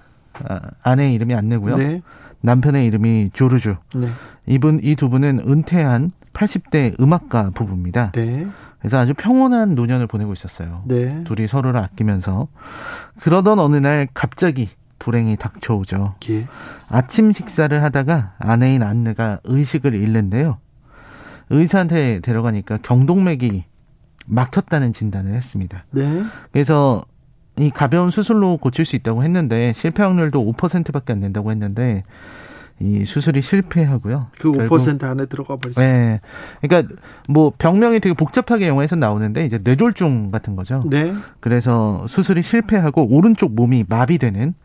아, 0.48 0.60
아내의 0.84 1.13
이름이 1.15 1.34
안느고요. 1.34 1.76
네. 1.76 2.02
남편의 2.41 2.86
이름이 2.86 3.32
조르주. 3.34 3.78
네. 3.96 4.08
이분 4.46 4.80
이 4.84 4.96
두 4.96 5.10
분은 5.10 5.39
은퇴한 5.48 6.12
80대 6.34 7.00
음악가 7.02 7.52
부부입니다. 7.56 8.12
네. 8.12 8.46
그래서 8.80 9.00
아주 9.00 9.13
평온한 9.15 9.74
노년을 9.74 10.06
보내고 10.06 10.34
있었어요. 10.34 10.84
네. 10.86 11.24
둘이 11.24 11.48
서로를 11.48 11.80
아끼면서 11.82 12.48
그러던 13.22 13.58
어느 13.60 13.78
날 13.78 14.08
갑자기 14.13 14.70
불행이 14.99 15.38
닥쳐오죠. 15.38 16.15
예. 16.29 16.45
아침 16.88 17.31
식사를 17.31 17.84
하다가 17.84 18.36
아내인 18.39 18.84
안느가 18.84 19.39
의식을 19.43 19.93
잃는데요. 19.93 20.58
의사한테 21.49 22.19
데려가니까 22.21 22.79
경동맥이 22.81 23.65
막혔다는 24.25 24.93
진단을 24.93 25.34
했습니다. 25.34 25.86
네. 25.91 26.23
그래서 26.51 27.03
이 27.58 27.69
가벼운 27.69 28.10
수술로 28.10 28.58
고칠 28.58 28.84
수 28.86 28.95
있다고 28.95 29.23
했는데 29.23 29.71
실패 29.73 30.03
확률도 30.03 30.53
5%밖에 30.53 31.13
안 31.13 31.21
된다고 31.21 31.51
했는데 31.51 32.03
이 32.79 33.05
수술이 33.05 33.41
실패하고요. 33.41 34.27
그 34.38 34.51
5% 34.51 35.03
안에 35.03 35.27
들어가 35.27 35.55
버렸어요. 35.55 35.86
네. 35.86 36.19
그러니까 36.62 36.93
뭐 37.29 37.53
병명이 37.58 38.01
되게 38.01 38.13
복잡하게 38.13 38.67
영화에서 38.67 38.97
나오는데 38.97 39.45
이제 39.45 39.60
뇌졸중 39.63 40.31
같은 40.31 40.58
거죠. 40.58 40.84
네. 40.89 41.13
그래서 41.39 42.05
수술이 42.08 42.41
실패하고 42.41 43.08
오른쪽 43.15 43.55
몸이 43.55 43.86
마비되는 43.88 44.55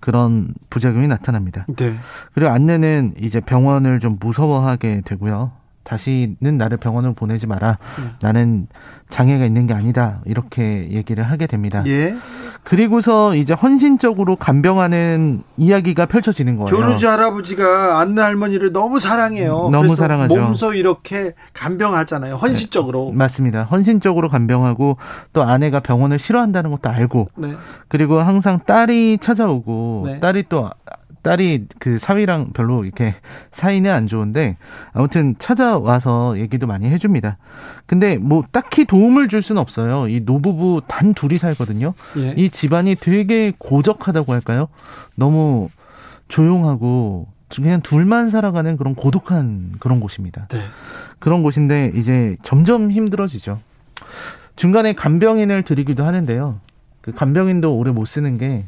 그런 0.00 0.54
부작용이 0.70 1.08
나타납니다. 1.08 1.66
네. 1.76 1.94
그리고 2.32 2.50
안내는 2.50 3.14
이제 3.18 3.40
병원을 3.40 4.00
좀 4.00 4.16
무서워하게 4.20 5.02
되고요. 5.04 5.52
다시는 5.88 6.58
나를 6.58 6.76
병원으로 6.76 7.14
보내지 7.14 7.46
마라. 7.46 7.78
음. 7.98 8.12
나는 8.20 8.68
장애가 9.08 9.46
있는 9.46 9.66
게 9.66 9.72
아니다. 9.72 10.20
이렇게 10.26 10.88
얘기를 10.90 11.24
하게 11.24 11.46
됩니다. 11.46 11.82
예. 11.86 12.14
그리고서 12.62 13.34
이제 13.34 13.54
헌신적으로 13.54 14.36
간병하는 14.36 15.42
이야기가 15.56 16.04
펼쳐지는 16.04 16.56
거예요. 16.56 16.66
조르주 16.66 17.08
할아버지가 17.08 18.00
안내 18.00 18.20
할머니를 18.20 18.72
너무 18.72 18.98
사랑해요. 18.98 19.70
너무 19.72 19.96
사랑하죠. 19.96 20.34
몸소 20.36 20.74
이렇게 20.74 21.32
간병하잖아요. 21.54 22.34
헌신적으로. 22.34 23.08
네, 23.12 23.16
맞습니다. 23.16 23.62
헌신적으로 23.64 24.28
간병하고 24.28 24.98
또 25.32 25.42
아내가 25.42 25.80
병원을 25.80 26.18
싫어한다는 26.18 26.70
것도 26.70 26.90
알고. 26.90 27.28
네. 27.36 27.54
그리고 27.88 28.18
항상 28.18 28.60
딸이 28.66 29.18
찾아오고 29.22 30.02
네. 30.04 30.20
딸이 30.20 30.44
또 30.50 30.68
딸이 31.28 31.66
그 31.78 31.98
사위랑 31.98 32.54
별로 32.54 32.84
이렇게 32.84 33.14
사이는 33.52 33.90
안 33.92 34.06
좋은데 34.06 34.56
아무튼 34.94 35.34
찾아와서 35.38 36.38
얘기도 36.38 36.66
많이 36.66 36.88
해줍니다. 36.88 37.36
근데 37.84 38.16
뭐 38.16 38.44
딱히 38.50 38.86
도움을 38.86 39.28
줄 39.28 39.42
수는 39.42 39.60
없어요. 39.60 40.08
이 40.08 40.20
노부부 40.24 40.80
단 40.88 41.12
둘이 41.12 41.36
살거든요. 41.36 41.92
예. 42.16 42.32
이 42.34 42.48
집안이 42.48 42.94
되게 42.94 43.52
고적하다고 43.58 44.32
할까요? 44.32 44.68
너무 45.16 45.68
조용하고 46.28 47.26
그냥 47.54 47.82
둘만 47.82 48.30
살아가는 48.30 48.78
그런 48.78 48.94
고독한 48.94 49.72
그런 49.80 50.00
곳입니다. 50.00 50.46
네. 50.48 50.60
그런 51.18 51.42
곳인데 51.42 51.92
이제 51.94 52.38
점점 52.42 52.90
힘들어지죠. 52.90 53.60
중간에 54.56 54.94
간병인을 54.94 55.62
들이기도 55.62 56.06
하는데요. 56.06 56.60
그 57.02 57.12
간병인도 57.12 57.76
오래 57.76 57.90
못 57.90 58.06
쓰는 58.06 58.38
게 58.38 58.64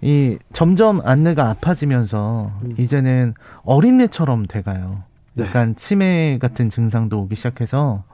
이 0.00 0.38
점점 0.52 1.00
안내가 1.04 1.50
아파지면서 1.50 2.52
음. 2.62 2.74
이제는 2.78 3.34
어린애처럼 3.64 4.46
돼가요. 4.46 5.02
네. 5.34 5.44
약간 5.44 5.76
치매 5.76 6.38
같은 6.40 6.68
증상도 6.68 7.20
오기 7.20 7.36
시작해서 7.36 8.04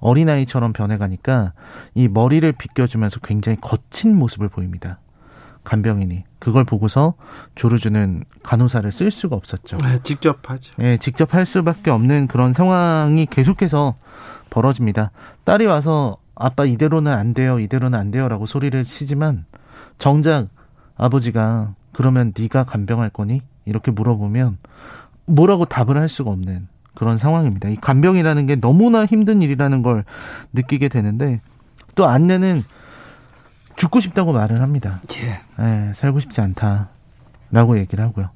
어린아이처럼 0.00 0.72
변해가니까 0.72 1.52
이 1.94 2.08
머리를 2.08 2.50
빗겨주면서 2.52 3.20
굉장히 3.20 3.58
거친 3.60 4.16
모습을 4.16 4.48
보입니다. 4.48 4.98
간병인이. 5.64 6.24
그걸 6.40 6.64
보고서 6.64 7.14
조르주는 7.54 8.24
간호사를 8.42 8.90
쓸 8.90 9.12
수가 9.12 9.36
없었죠. 9.36 9.78
네, 9.78 10.00
직접 10.02 10.50
하죠. 10.50 10.72
네, 10.76 10.96
직접 10.96 11.34
할 11.34 11.46
수밖에 11.46 11.90
없는 11.92 12.26
그런 12.26 12.52
상황이 12.52 13.26
계속해서 13.26 13.94
벌어집니다. 14.50 15.12
딸이 15.44 15.66
와서 15.66 16.16
아빠 16.34 16.64
이대로는 16.64 17.12
안 17.12 17.32
돼요, 17.32 17.60
이대로는 17.60 17.96
안 17.96 18.10
돼요라고 18.10 18.46
소리를 18.46 18.82
치지만 18.84 19.44
정작 19.98 20.48
아버지가 21.02 21.74
그러면 21.92 22.32
네가 22.38 22.64
간병할 22.64 23.10
거니? 23.10 23.42
이렇게 23.64 23.90
물어보면 23.90 24.58
뭐라고 25.26 25.64
답을 25.64 25.96
할 25.96 26.08
수가 26.08 26.30
없는 26.30 26.68
그런 26.94 27.18
상황입니다. 27.18 27.68
이 27.68 27.76
간병이라는 27.76 28.46
게 28.46 28.56
너무나 28.56 29.06
힘든 29.06 29.42
일이라는 29.42 29.82
걸 29.82 30.04
느끼게 30.52 30.88
되는데 30.88 31.40
또 31.94 32.06
안내는 32.06 32.62
죽고 33.76 34.00
싶다고 34.00 34.32
말을 34.32 34.60
합니다. 34.60 35.00
예. 35.14 35.64
예 35.64 35.92
살고 35.94 36.20
싶지 36.20 36.40
않다라고 36.40 37.78
얘기를 37.78 38.04
하고요. 38.04 38.30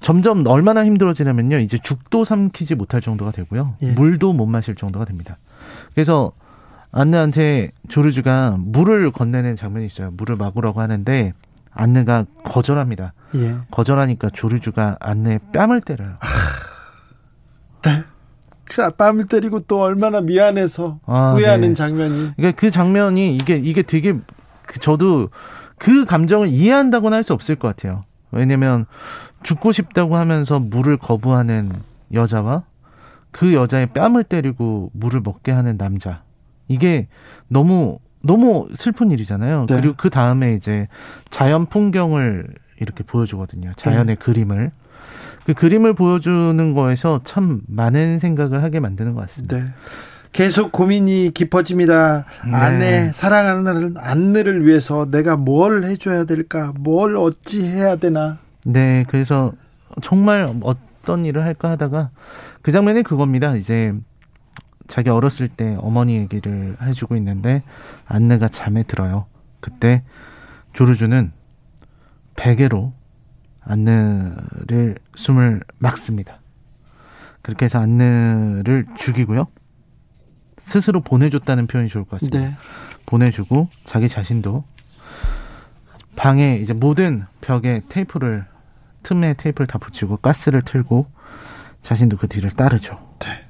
점점 0.00 0.46
얼마나 0.46 0.84
힘들어지냐면요. 0.84 1.58
이제 1.58 1.78
죽도 1.82 2.24
삼키지 2.24 2.74
못할 2.74 3.00
정도가 3.00 3.32
되고요. 3.32 3.74
예. 3.82 3.92
물도 3.92 4.32
못 4.32 4.46
마실 4.46 4.74
정도가 4.74 5.04
됩니다. 5.04 5.38
그래서 5.94 6.32
안내한테 6.90 7.72
조르주가 7.88 8.56
물을 8.58 9.10
건네는 9.10 9.56
장면이 9.56 9.86
있어요. 9.86 10.10
물을 10.12 10.36
막으라고 10.36 10.80
하는데 10.80 11.34
안느가 11.82 12.24
거절합니다. 12.44 13.12
예. 13.36 13.54
거절하니까 13.70 14.30
조르주가 14.34 14.96
안느의 15.00 15.38
뺨을 15.52 15.80
때려요. 15.80 16.14
아, 16.18 16.26
네. 17.82 18.02
그 18.64 18.90
뺨을 18.90 19.26
때리고 19.28 19.60
또 19.60 19.80
얼마나 19.80 20.20
미안해서 20.20 20.98
아, 21.06 21.32
후회하는 21.34 21.68
네. 21.68 21.74
장면이. 21.74 22.32
그러니까 22.36 22.60
그 22.60 22.70
장면이 22.70 23.34
이게 23.36 23.56
이게 23.56 23.82
되게 23.82 24.14
그 24.66 24.80
저도 24.80 25.30
그 25.78 26.04
감정을 26.04 26.48
이해한다고는 26.48 27.16
할 27.16 27.22
수 27.22 27.32
없을 27.32 27.54
것 27.54 27.68
같아요. 27.68 28.02
왜냐면 28.32 28.84
죽고 29.44 29.70
싶다고 29.72 30.16
하면서 30.16 30.58
물을 30.58 30.96
거부하는 30.96 31.70
여자와 32.12 32.64
그 33.30 33.54
여자의 33.54 33.86
뺨을 33.92 34.24
때리고 34.24 34.90
물을 34.92 35.20
먹게 35.20 35.52
하는 35.52 35.78
남자. 35.78 36.22
이게 36.66 37.06
너무 37.46 38.00
너무 38.28 38.68
슬픈 38.74 39.10
일이잖아요. 39.10 39.64
네. 39.66 39.80
그리고 39.80 39.94
그 39.96 40.10
다음에 40.10 40.52
이제 40.52 40.86
자연 41.30 41.64
풍경을 41.64 42.46
이렇게 42.78 43.02
보여주거든요. 43.02 43.72
자연의 43.76 44.04
네. 44.06 44.14
그림을. 44.16 44.70
그 45.46 45.54
그림을 45.54 45.94
보여주는 45.94 46.74
거에서 46.74 47.22
참 47.24 47.62
많은 47.66 48.18
생각을 48.18 48.62
하게 48.62 48.80
만드는 48.80 49.14
것 49.14 49.22
같습니다. 49.22 49.56
네. 49.56 49.62
계속 50.34 50.72
고민이 50.72 51.30
깊어집니다. 51.32 52.26
네. 52.44 52.54
아내, 52.54 53.12
사랑하는 53.12 53.94
안내를 53.96 54.66
위해서 54.66 55.10
내가 55.10 55.38
뭘 55.38 55.84
해줘야 55.84 56.24
될까? 56.24 56.74
뭘 56.78 57.16
어찌 57.16 57.66
해야 57.66 57.96
되나? 57.96 58.36
네, 58.62 59.06
그래서 59.08 59.52
정말 60.02 60.52
어떤 60.62 61.24
일을 61.24 61.44
할까 61.44 61.70
하다가 61.70 62.10
그 62.60 62.72
장면이 62.72 63.04
그겁니다. 63.04 63.56
이제 63.56 63.94
자기 64.88 65.10
어렸을 65.10 65.48
때 65.48 65.76
어머니 65.80 66.16
얘기를 66.16 66.76
해주고 66.82 67.14
있는데 67.16 67.62
안내가 68.06 68.48
잠에 68.48 68.82
들어요. 68.82 69.26
그때 69.60 70.02
조르주는 70.72 71.30
베개로 72.36 72.92
안느를 73.60 74.96
숨을 75.14 75.62
막습니다. 75.78 76.40
그렇게 77.42 77.66
해서 77.66 77.78
안느를 77.80 78.86
죽이고요. 78.96 79.46
스스로 80.58 81.00
보내줬다는 81.02 81.66
표현이 81.66 81.88
좋을 81.88 82.04
것 82.04 82.12
같습니다. 82.12 82.38
네. 82.40 82.56
보내주고 83.06 83.68
자기 83.84 84.08
자신도 84.08 84.64
방에 86.16 86.56
이제 86.56 86.72
모든 86.72 87.26
벽에 87.40 87.80
테이프를 87.88 88.44
틈에 89.02 89.34
테이프를 89.34 89.66
다 89.66 89.78
붙이고 89.78 90.16
가스를 90.16 90.62
틀고 90.62 91.06
자신도 91.82 92.16
그 92.16 92.26
뒤를 92.26 92.50
따르죠. 92.50 92.98
네. 93.20 93.46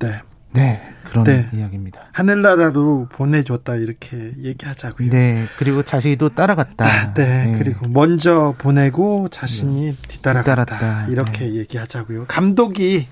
네. 0.00 0.20
네, 0.54 0.80
그런 1.04 1.24
네. 1.24 1.48
이야기입니다. 1.52 2.00
하늘나라로 2.12 3.08
보내줬다 3.10 3.74
이렇게 3.76 4.32
얘기하자고요. 4.42 5.10
네, 5.10 5.46
그리고 5.58 5.82
자식이도 5.82 6.30
따라갔다. 6.30 6.84
아, 6.84 7.14
네, 7.14 7.44
네, 7.44 7.58
그리고 7.58 7.88
먼저 7.88 8.54
보내고 8.56 9.28
자신이 9.30 9.92
네. 9.92 9.96
뒤따라갔다. 10.08 10.64
뒤따랐다. 10.64 11.06
이렇게 11.10 11.46
네. 11.46 11.54
얘기하자고요. 11.56 12.26
감독이 12.28 13.08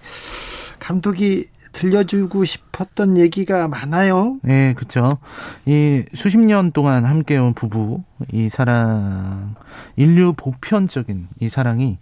감독이 0.79 1.49
들려주고 1.73 2.45
싶었던 2.45 3.17
얘기가 3.19 3.67
많아요. 3.67 4.39
네, 4.43 4.75
그렇죠. 4.75 5.19
이 5.65 6.05
수십 6.15 6.39
년 6.39 6.71
동안 6.71 7.05
함께온 7.05 7.55
부부 7.55 8.03
이 8.31 8.49
사랑 8.49 9.55
인류 9.97 10.35
보편적인 10.37 11.29
이 11.41 11.49
사랑이 11.49 11.99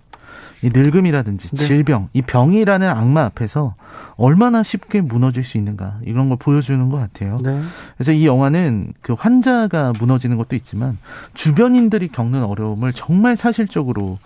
이 0.63 0.71
늙음이라든지 0.73 1.49
네. 1.49 1.65
질병, 1.65 2.09
이 2.13 2.23
병이라는 2.23 2.89
악마 2.89 3.25
앞에서 3.25 3.75
얼마나 4.17 4.63
쉽게 4.63 5.01
무너질 5.01 5.43
수 5.43 5.57
있는가 5.57 5.99
이런 6.05 6.29
걸 6.29 6.39
보여주는 6.39 6.89
것 6.91 6.99
같아요. 6.99 7.39
네. 7.43 7.61
그래서 7.97 8.13
이 8.13 8.27
영화는 8.27 8.93
그 9.01 9.15
환자가 9.15 9.93
무너지는 9.99 10.37
것도 10.37 10.57
있지만 10.57 10.99
주변인들이 11.35 12.09
겪는 12.09 12.45
어려움을 12.45 12.93
정말 12.93 13.37
사실적으로 13.37 14.19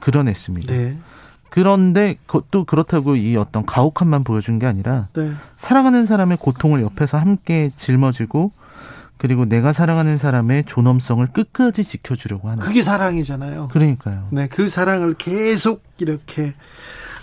그려냈습니다. 0.00 0.72
네. 0.72 0.96
그런데 1.50 2.16
또 2.50 2.64
그렇다고 2.64 3.14
이 3.14 3.36
어떤 3.36 3.66
가혹함만 3.66 4.24
보여준 4.24 4.58
게 4.58 4.64
아니라 4.64 5.08
네. 5.12 5.32
사랑하는 5.56 6.06
사람의 6.06 6.38
고통을 6.38 6.80
옆에서 6.80 7.18
함께 7.18 7.70
짊어지고 7.76 8.52
그리고 9.22 9.44
내가 9.44 9.72
사랑하는 9.72 10.18
사람의 10.18 10.64
존엄성을 10.64 11.24
끝까지 11.28 11.84
지켜주려고 11.84 12.48
하는. 12.48 12.58
그게 12.58 12.82
사랑이잖아요. 12.82 13.68
그러니까요. 13.70 14.26
네, 14.32 14.48
그 14.48 14.68
사랑을 14.68 15.14
계속 15.14 15.84
이렇게 15.98 16.54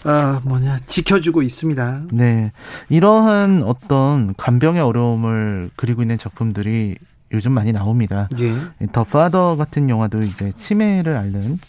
아 0.06 0.40
뭐냐 0.46 0.80
지켜주고 0.88 1.42
있습니다. 1.42 2.04
네, 2.14 2.54
이러한 2.88 3.64
어떤 3.64 4.34
간병의 4.38 4.82
어려움을 4.82 5.72
그리고 5.76 6.02
있는 6.02 6.18
작품들이 6.18 6.96
요즘 7.34 7.52
많이 7.52 7.74
나옵니다. 7.74 8.30
예. 8.40 8.56
더 8.94 9.04
파더 9.04 9.58
같은 9.58 9.90
영화도 9.90 10.24
이제 10.24 10.54
치매를 10.56 11.18
앓는 11.18 11.60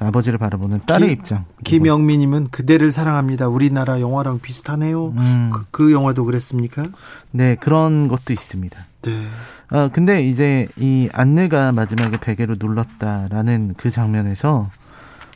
아버지를 0.00 0.38
바라보는 0.38 0.80
딸의 0.86 1.08
김, 1.08 1.18
입장. 1.18 1.44
김영민님은 1.62 2.48
그대를 2.50 2.90
사랑합니다. 2.90 3.46
우리나라 3.46 4.00
영화랑 4.00 4.40
비슷하네요. 4.40 5.10
음. 5.10 5.50
그, 5.52 5.64
그, 5.70 5.92
영화도 5.92 6.24
그랬습니까? 6.24 6.84
네, 7.30 7.56
그런 7.56 8.08
것도 8.08 8.32
있습니다. 8.32 8.78
네. 9.02 9.26
아 9.70 9.88
근데 9.92 10.22
이제 10.22 10.68
이 10.76 11.08
안내가 11.12 11.72
마지막에 11.72 12.18
베개로 12.18 12.56
눌렀다라는 12.58 13.74
그 13.76 13.90
장면에서 13.90 14.70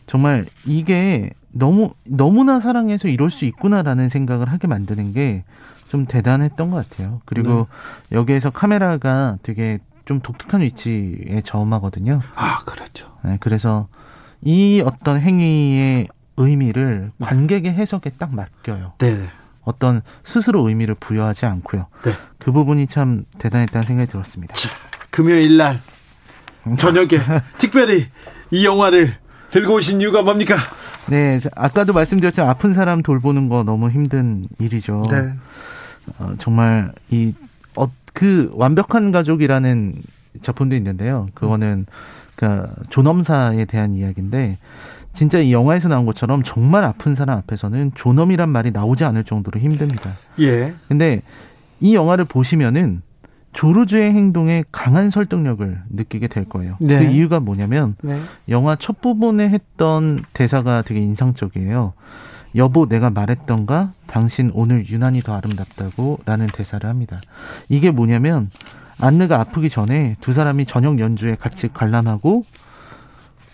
정말 0.06 0.46
이게 0.64 1.30
너무 1.50 1.92
너무나 2.04 2.60
사랑해서 2.60 3.08
이럴 3.08 3.30
수 3.30 3.44
있구나라는 3.44 4.08
생각을 4.08 4.50
하게 4.50 4.66
만드는 4.66 5.12
게 5.12 5.44
좀 5.92 6.06
대단했던 6.06 6.70
것 6.70 6.88
같아요. 6.88 7.20
그리고 7.26 7.68
네. 8.08 8.16
여기에서 8.16 8.48
카메라가 8.48 9.36
되게 9.42 9.78
좀 10.06 10.20
독특한 10.20 10.62
위치에 10.62 11.42
저음하거든요. 11.44 12.22
아, 12.34 12.56
그렇죠. 12.64 13.10
네, 13.22 13.36
그래서 13.40 13.88
이 14.40 14.82
어떤 14.86 15.20
행위의 15.20 16.08
의미를 16.38 17.10
관객의 17.20 17.74
해석에 17.74 18.12
딱 18.18 18.34
맡겨요. 18.34 18.94
네. 18.96 19.28
어떤 19.64 20.02
스스로 20.24 20.68
의미를 20.68 20.94
부여하지 20.94 21.46
않고요. 21.46 21.86
네. 22.04 22.12
그 22.38 22.52
부분이 22.52 22.86
참 22.86 23.24
대단했다는 23.38 23.86
생각이 23.86 24.10
들었습니다. 24.10 24.54
자, 24.54 24.68
금요일 25.10 25.56
날 25.56 25.80
저녁에 26.78 27.08
특별히 27.58 28.06
이 28.50 28.66
영화를 28.66 29.16
들고 29.50 29.74
오신 29.74 30.00
이유가 30.00 30.22
뭡니까? 30.22 30.56
네, 31.08 31.38
아까도 31.56 31.92
말씀드렸지만 31.92 32.48
아픈 32.48 32.72
사람 32.72 33.02
돌보는 33.02 33.48
거 33.48 33.64
너무 33.64 33.90
힘든 33.90 34.48
일이죠. 34.58 35.02
네. 35.10 35.32
어, 36.18 36.34
정말 36.38 36.92
이 37.10 37.34
어, 37.76 37.86
그 38.12 38.50
완벽한 38.54 39.12
가족이라는 39.12 39.94
작품도 40.42 40.74
있는데요. 40.76 41.28
그거는 41.34 41.86
음. 41.88 41.92
그러니까 42.36 42.74
존엄사에 42.90 43.64
대한 43.66 43.94
이야기인데 43.94 44.58
진짜 45.12 45.38
이 45.38 45.52
영화에서 45.52 45.88
나온 45.88 46.06
것처럼 46.06 46.42
정말 46.42 46.84
아픈 46.84 47.14
사람 47.14 47.38
앞에서는 47.38 47.92
존엄이란 47.94 48.48
말이 48.48 48.70
나오지 48.70 49.04
않을 49.04 49.24
정도로 49.24 49.60
힘듭니다. 49.60 50.12
예. 50.40 50.72
근데 50.88 51.22
이 51.80 51.94
영화를 51.94 52.24
보시면은 52.24 53.02
조르주의 53.52 54.12
행동에 54.12 54.64
강한 54.72 55.10
설득력을 55.10 55.82
느끼게 55.90 56.28
될 56.28 56.48
거예요. 56.48 56.76
네. 56.80 56.98
그 56.98 57.04
이유가 57.12 57.38
뭐냐면 57.38 57.96
네. 58.02 58.18
영화 58.48 58.76
첫 58.76 59.00
부분에 59.00 59.48
했던 59.50 60.24
대사가 60.32 60.82
되게 60.82 61.00
인상적이에요. 61.00 61.92
여보 62.54 62.86
내가 62.86 63.10
말했던가 63.10 63.92
당신 64.06 64.50
오늘 64.54 64.86
유난히 64.86 65.20
더 65.20 65.34
아름답다고 65.34 66.20
라는 66.24 66.46
대사를 66.46 66.88
합니다. 66.88 67.18
이게 67.68 67.90
뭐냐면 67.90 68.50
안느가 68.98 69.40
아프기 69.40 69.68
전에 69.68 70.16
두 70.20 70.32
사람이 70.32 70.66
저녁 70.66 70.98
연주에 70.98 71.34
같이 71.34 71.68
관람하고 71.72 72.44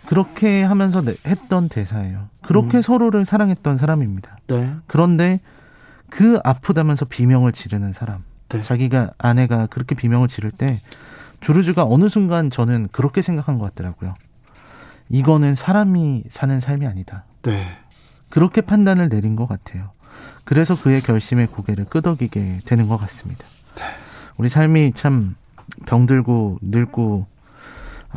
그렇게 0.08 0.62
하면서 0.62 1.02
했던 1.26 1.68
대사예요. 1.68 2.30
그렇게 2.40 2.78
음. 2.78 2.82
서로를 2.82 3.26
사랑했던 3.26 3.76
사람입니다. 3.76 4.38
네. 4.46 4.72
그런데 4.86 5.38
그 6.08 6.40
아프다면서 6.44 7.04
비명을 7.04 7.52
지르는 7.52 7.92
사람. 7.92 8.24
네. 8.48 8.62
자기가 8.62 9.10
아내가 9.18 9.66
그렇게 9.66 9.94
비명을 9.94 10.28
지를 10.28 10.50
때 10.50 10.78
조르주가 11.42 11.84
어느 11.84 12.08
순간 12.08 12.50
저는 12.50 12.88
그렇게 12.90 13.20
생각한 13.20 13.58
것 13.58 13.66
같더라고요. 13.66 14.14
이거는 15.10 15.54
사람이 15.54 16.24
사는 16.30 16.58
삶이 16.58 16.86
아니다. 16.86 17.24
네. 17.42 17.66
그렇게 18.30 18.62
판단을 18.62 19.10
내린 19.10 19.36
것 19.36 19.46
같아요. 19.46 19.90
그래서 20.44 20.74
그의 20.74 21.02
결심에 21.02 21.44
고개를 21.44 21.84
끄덕이게 21.84 22.60
되는 22.64 22.88
것 22.88 22.96
같습니다. 22.96 23.44
네. 23.74 23.84
우리 24.38 24.48
삶이 24.48 24.92
참 24.94 25.36
병들고 25.84 26.60
늙고 26.62 27.26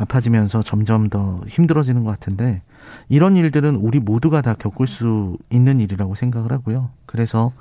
아파지면서 0.02 0.62
점점 0.62 1.08
더 1.08 1.40
힘들어지는 1.48 2.04
것 2.04 2.10
같은데 2.10 2.62
이런 3.08 3.36
일들은 3.36 3.76
우리 3.76 4.00
모두가 4.00 4.42
다 4.42 4.54
겪을 4.54 4.86
수 4.86 5.36
있는 5.50 5.80
일이라고 5.80 6.14
생각을 6.14 6.52
하고요. 6.52 6.90
그래서 7.06 7.52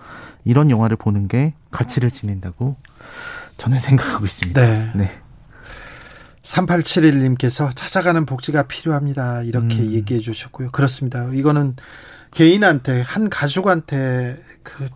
이런 0.43 0.69
영화를 0.69 0.97
보는 0.97 1.27
게 1.27 1.53
가치를 1.71 2.11
지닌다고 2.11 2.75
저는 3.57 3.77
생각하고 3.79 4.25
있습니다. 4.25 4.61
네. 4.61 4.91
네. 4.95 5.11
3871님께서 6.43 7.69
찾아가는 7.75 8.25
복지가 8.25 8.63
필요합니다. 8.63 9.43
이렇게 9.43 9.77
음. 9.77 9.91
얘기해 9.91 10.19
주셨고요. 10.19 10.71
그렇습니다. 10.71 11.29
이거는 11.31 11.75
개인한테, 12.31 13.01
한 13.01 13.29
가족한테 13.29 14.37
그 14.63 14.89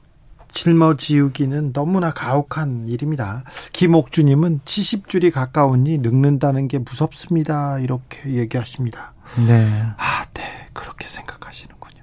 짊어지우기는 0.55 1.73
너무나 1.73 2.11
가혹한 2.11 2.87
일입니다. 2.87 3.43
김옥주님은 3.73 4.61
70줄이 4.65 5.31
가까우니 5.31 5.99
늙는다는 5.99 6.67
게 6.67 6.79
무섭습니다. 6.79 7.77
이렇게 7.79 8.31
얘기하십니다. 8.31 9.13
네. 9.45 9.83
아, 9.97 10.25
네. 10.33 10.43
그렇게 10.73 11.07
생각하시는군요. 11.07 12.01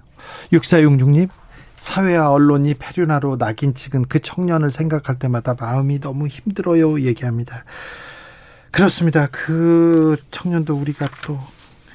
6466님, 0.52 1.28
사회와 1.80 2.30
언론이 2.30 2.74
페류나로 2.74 3.38
낙인 3.38 3.74
찍은 3.74 4.04
그 4.08 4.20
청년을 4.20 4.70
생각할 4.70 5.18
때마다 5.18 5.56
마음이 5.58 6.00
너무 6.00 6.28
힘들어요. 6.28 7.00
얘기합니다. 7.00 7.64
그렇습니다. 8.70 9.28
그 9.32 10.16
청년도 10.30 10.76
우리가 10.76 11.08
또 11.24 11.40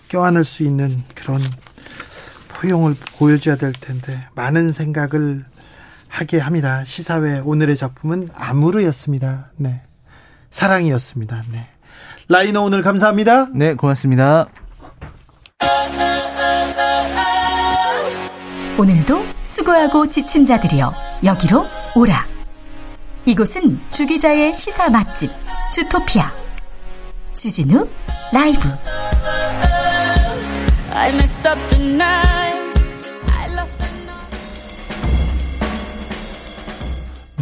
껴안을 0.10 0.44
수 0.44 0.64
있는 0.64 1.04
그런 1.14 1.42
포용을 2.50 2.96
보여줘야 3.18 3.56
될 3.56 3.74
텐데 3.74 4.28
많은 4.34 4.74
생각을 4.74 5.46
하게 6.10 6.40
합니다. 6.40 6.84
시사회 6.86 7.40
오늘의 7.40 7.76
작품은 7.78 8.30
아무르였습니다. 8.36 9.52
네. 9.58 9.82
사랑이었습니다. 10.50 11.44
네. 11.52 11.68
라이너 12.30 12.62
오늘 12.62 12.82
감사합니다. 12.82 13.48
네, 13.54 13.74
고맙습니다. 13.76 14.48
오늘도 18.78 19.26
수고하고 19.44 20.08
지친 20.08 20.46
자들이여 20.46 20.94
여기로 21.24 21.66
오라. 21.96 22.28
이곳은 23.26 23.80
주기자의 23.90 24.54
시사 24.54 24.90
맛집 24.90 25.32
주토피아 25.72 26.32
주진우 27.34 27.88
라이브. 28.32 28.70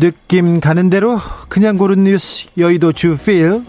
느낌 0.06 0.60
가는 0.60 0.91
대로 0.91 1.20
그냥 1.50 1.80
고른 1.80 2.04
뉴스 2.04 2.46
여의도 2.60 2.91
주필 2.91 3.63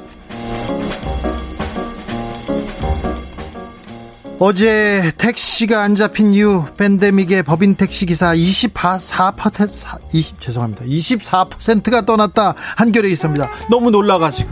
어제 4.39 5.13
택시가 5.17 5.81
안 5.81 5.95
잡힌 5.95 6.35
이유 6.35 6.65
팬데믹의 6.77 7.43
법인 7.43 7.75
택시 7.75 8.05
기사 8.05 8.35
24% 8.35 9.71
20 10.13 10.39
죄송합니다. 10.39 10.85
24%가 10.85 12.03
떠났다 12.03 12.55
한겨레 12.77 13.09
있습니다. 13.09 13.49
너무 13.71 13.91
놀라가지고 13.91 14.51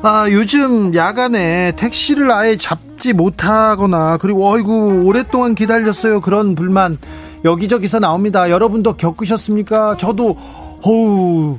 아 0.00 0.26
요즘 0.30 0.94
야간에 0.94 1.72
택시를 1.76 2.30
아예 2.30 2.56
잡지 2.56 3.12
못하거나 3.12 4.16
그리고 4.16 4.48
어이구 4.48 5.02
오랫동안 5.04 5.54
기다렸어요 5.54 6.22
그런 6.22 6.54
불만 6.54 6.96
여기저기서 7.44 8.00
나옵니다. 8.00 8.50
여러분도 8.50 8.94
겪으셨습니까? 8.94 9.96
저도 9.96 10.36
어우 10.82 11.58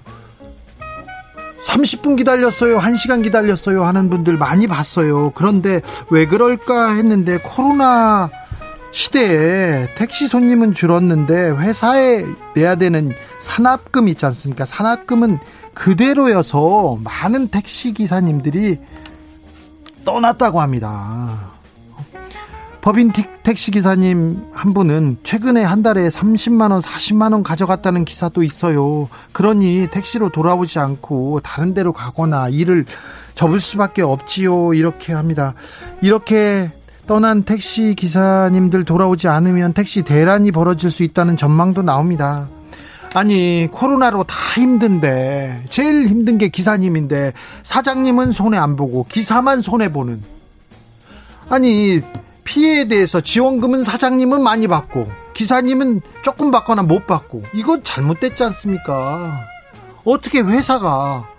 30분 1.66 2.18
기다렸어요. 2.18 2.80
1시간 2.80 3.22
기다렸어요. 3.22 3.84
하는 3.84 4.10
분들 4.10 4.38
많이 4.38 4.66
봤어요. 4.66 5.32
그런데 5.36 5.82
왜 6.10 6.26
그럴까 6.26 6.94
했는데 6.94 7.38
코로나 7.38 8.30
시대에 8.92 9.94
택시 9.96 10.28
손님은 10.28 10.74
줄었는데 10.74 11.52
회사에 11.52 12.26
내야 12.56 12.76
되는 12.76 13.12
산업금 13.40 14.08
있지 14.08 14.26
않습니까? 14.26 14.66
산업금은 14.66 15.38
그대로여서 15.76 16.98
많은 17.04 17.50
택시 17.50 17.94
기사님들이 17.94 18.80
떠났다고 20.06 20.60
합니다. 20.60 21.49
법인 22.90 23.14
택시 23.44 23.70
기사님 23.70 24.50
한 24.52 24.74
분은 24.74 25.18
최근에 25.22 25.64
한 25.64 25.84
달에 25.84 26.10
30만 26.10 26.72
원, 26.72 26.82
40만 26.82 27.34
원 27.34 27.44
가져갔다는 27.44 28.04
기사도 28.04 28.42
있어요. 28.42 29.08
그러니 29.32 29.90
택시로 29.92 30.30
돌아오지 30.30 30.80
않고 30.80 31.42
다른 31.42 31.76
데로 31.76 31.94
가거나 31.94 32.50
일을 32.50 32.88
접을 33.36 33.60
수밖에 33.60 34.02
없지요. 34.02 34.74
이렇게 34.74 35.14
합니다. 35.14 35.54
이렇게 36.02 36.72
떠난 37.06 37.44
택시 37.44 37.94
기사님들 37.94 38.86
돌아오지 38.86 39.28
않으면 39.28 39.74
택시 39.74 40.02
대란이 40.02 40.52
벌어질 40.52 40.90
수 40.90 41.04
있다는 41.04 41.38
전망도 41.38 41.84
나옵니다. 41.84 42.48
아니 43.14 43.68
코로나로 43.72 44.24
다 44.24 44.36
힘든데 44.56 45.66
제일 45.70 46.08
힘든 46.08 46.40
게 46.40 46.48
기사님인데 46.48 47.34
사장님은 47.62 48.32
손해 48.32 48.58
안 48.58 48.76
보고 48.76 49.06
기사만 49.08 49.62
손해 49.62 49.94
보는 49.94 50.24
아니 51.50 52.02
피해에 52.50 52.86
대해서 52.86 53.22
지원금은 53.22 53.84
사장님은 53.84 54.42
많이 54.42 54.68
받고 54.68 55.08
기사님은 55.36 56.02
조금 56.24 56.50
받거나 56.50 56.82
못 56.82 57.06
받고 57.06 57.44
이건 57.54 57.84
잘못됐지 57.84 58.44
않습니까? 58.46 59.46
어떻게 60.04 60.40
회사가 60.40 61.30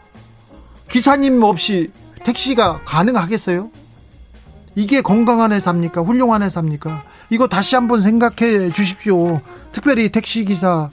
기사님 0.88 1.42
없이 1.42 1.90
택시가 2.22 2.82
가능하겠어요? 2.84 3.70
이게 4.76 5.00
건강한 5.00 5.52
회사입니까? 5.52 6.00
훌륭한 6.02 6.42
회사입니까? 6.42 7.02
이거 7.28 7.48
다시 7.48 7.74
한번 7.74 8.00
생각해 8.00 8.70
주십시오. 8.70 9.40
특별히 9.72 10.10
택시 10.10 10.44
기사, 10.44 10.90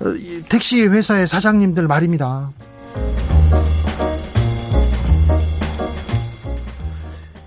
어, 0.00 0.14
택시 0.48 0.84
회사의 0.84 1.28
사장님들 1.28 1.86
말입니다. 1.86 2.50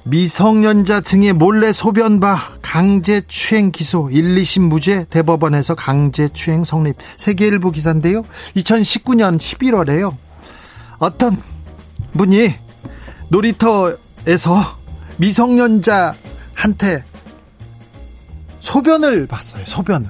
미성년자 0.10 1.02
등의 1.02 1.34
몰래 1.34 1.72
소변바 1.72 2.54
강제추행 2.64 3.72
기소 3.72 4.10
1, 4.10 4.36
2심 4.36 4.62
무죄 4.62 5.06
대법원에서 5.10 5.76
강제추행 5.76 6.64
성립 6.64 6.96
세계일보 7.18 7.72
기사인데요. 7.72 8.24
2019년 8.56 9.38
11월에요. 9.38 10.16
어떤 10.98 11.38
분이 12.14 12.56
놀이터에서 13.30 14.78
미성년자한테 15.18 17.04
소변을 18.62 19.28
봤어요. 19.28 19.64
소변을. 19.66 20.10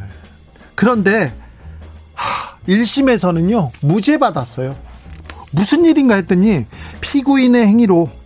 그런데 0.76 1.34
1심에서는요. 2.68 3.72
무죄 3.82 4.18
받았어요. 4.18 4.76
무슨 5.52 5.84
일인가 5.84 6.16
했더니 6.16 6.66
피고인의 7.02 7.68
행위로 7.68 8.19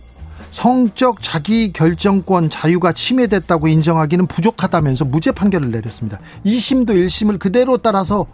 성적 0.54 1.20
자기 1.20 1.72
결정권 1.72 2.48
자유가 2.48 2.92
침해됐다고 2.92 3.66
인정하기는 3.66 4.28
부족하다면서 4.28 5.04
무죄 5.04 5.32
판결을 5.32 5.72
내렸습니다. 5.72 6.20
2심도 6.46 6.90
1심을 6.90 7.40
그대로 7.40 7.76
따라서 7.76 8.24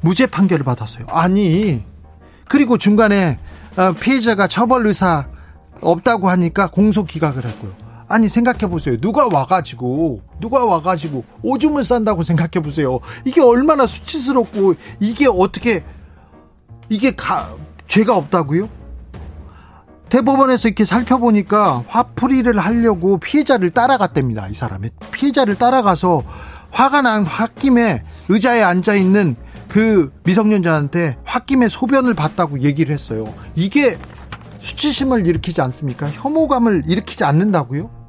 무죄 0.00 0.26
판결을 0.26 0.64
받았어요. 0.64 1.06
아니, 1.08 1.84
그리고 2.48 2.78
중간에 2.78 3.38
어, 3.76 3.92
피해자가 3.92 4.48
처벌 4.48 4.88
의사 4.88 5.28
없다고 5.80 6.28
하니까 6.30 6.66
공소 6.66 7.04
기각을 7.04 7.46
했고요. 7.46 7.70
아니 8.08 8.28
생각해 8.28 8.66
보세요. 8.66 8.96
누가 8.96 9.28
와가지고 9.32 10.20
누가 10.40 10.64
와가지고 10.64 11.24
오줌을 11.42 11.84
싼다고 11.84 12.24
생각해 12.24 12.60
보세요. 12.60 12.98
이게 13.24 13.40
얼마나 13.40 13.86
수치스럽고 13.86 14.74
이게 14.98 15.28
어떻게 15.28 15.84
이게 16.88 17.14
가, 17.14 17.54
죄가 17.86 18.16
없다고요? 18.16 18.81
대법원에서 20.12 20.68
이렇게 20.68 20.84
살펴보니까 20.84 21.84
화풀이를 21.86 22.58
하려고 22.58 23.16
피해자를 23.16 23.70
따라갔답니다. 23.70 24.46
이 24.48 24.52
사람이 24.52 24.90
피해자를 25.10 25.54
따라가서 25.54 26.22
화가 26.70 27.00
난 27.00 27.24
홧김에 27.24 28.02
의자에 28.28 28.62
앉아 28.62 28.94
있는 28.94 29.36
그 29.68 30.12
미성년자한테 30.24 31.16
홧김에 31.24 31.68
소변을 31.68 32.12
봤다고 32.12 32.60
얘기를 32.60 32.94
했어요. 32.94 33.32
이게 33.54 33.98
수치심을 34.60 35.26
일으키지 35.26 35.62
않습니까? 35.62 36.10
혐오감을 36.10 36.84
일으키지 36.88 37.24
않는다고요? 37.24 38.01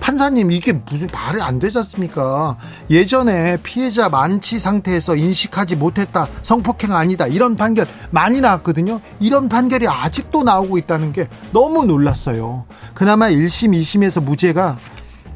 판사님 0.00 0.50
이게 0.50 0.72
무슨 0.72 1.08
말이 1.12 1.40
안 1.40 1.58
되지 1.58 1.78
않습니까? 1.78 2.56
예전에 2.90 3.58
피해자 3.62 4.08
만취 4.08 4.58
상태에서 4.58 5.16
인식하지 5.16 5.76
못했다 5.76 6.28
성폭행 6.42 6.94
아니다 6.94 7.26
이런 7.26 7.56
판결 7.56 7.86
많이 8.10 8.40
나왔거든요. 8.40 9.00
이런 9.20 9.48
판결이 9.48 9.88
아직도 9.88 10.44
나오고 10.44 10.78
있다는 10.78 11.12
게 11.12 11.28
너무 11.52 11.84
놀랐어요. 11.84 12.66
그나마 12.94 13.28
1심 13.28 13.70
2심에서 13.72 14.22
무죄가 14.22 14.78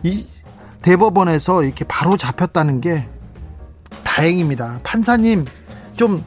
이 0.02 0.26
대법원에서 0.82 1.64
이렇게 1.64 1.84
바로 1.84 2.16
잡혔다는 2.16 2.80
게 2.80 3.08
다행입니다. 4.04 4.80
판사님 4.82 5.46
좀 5.94 6.24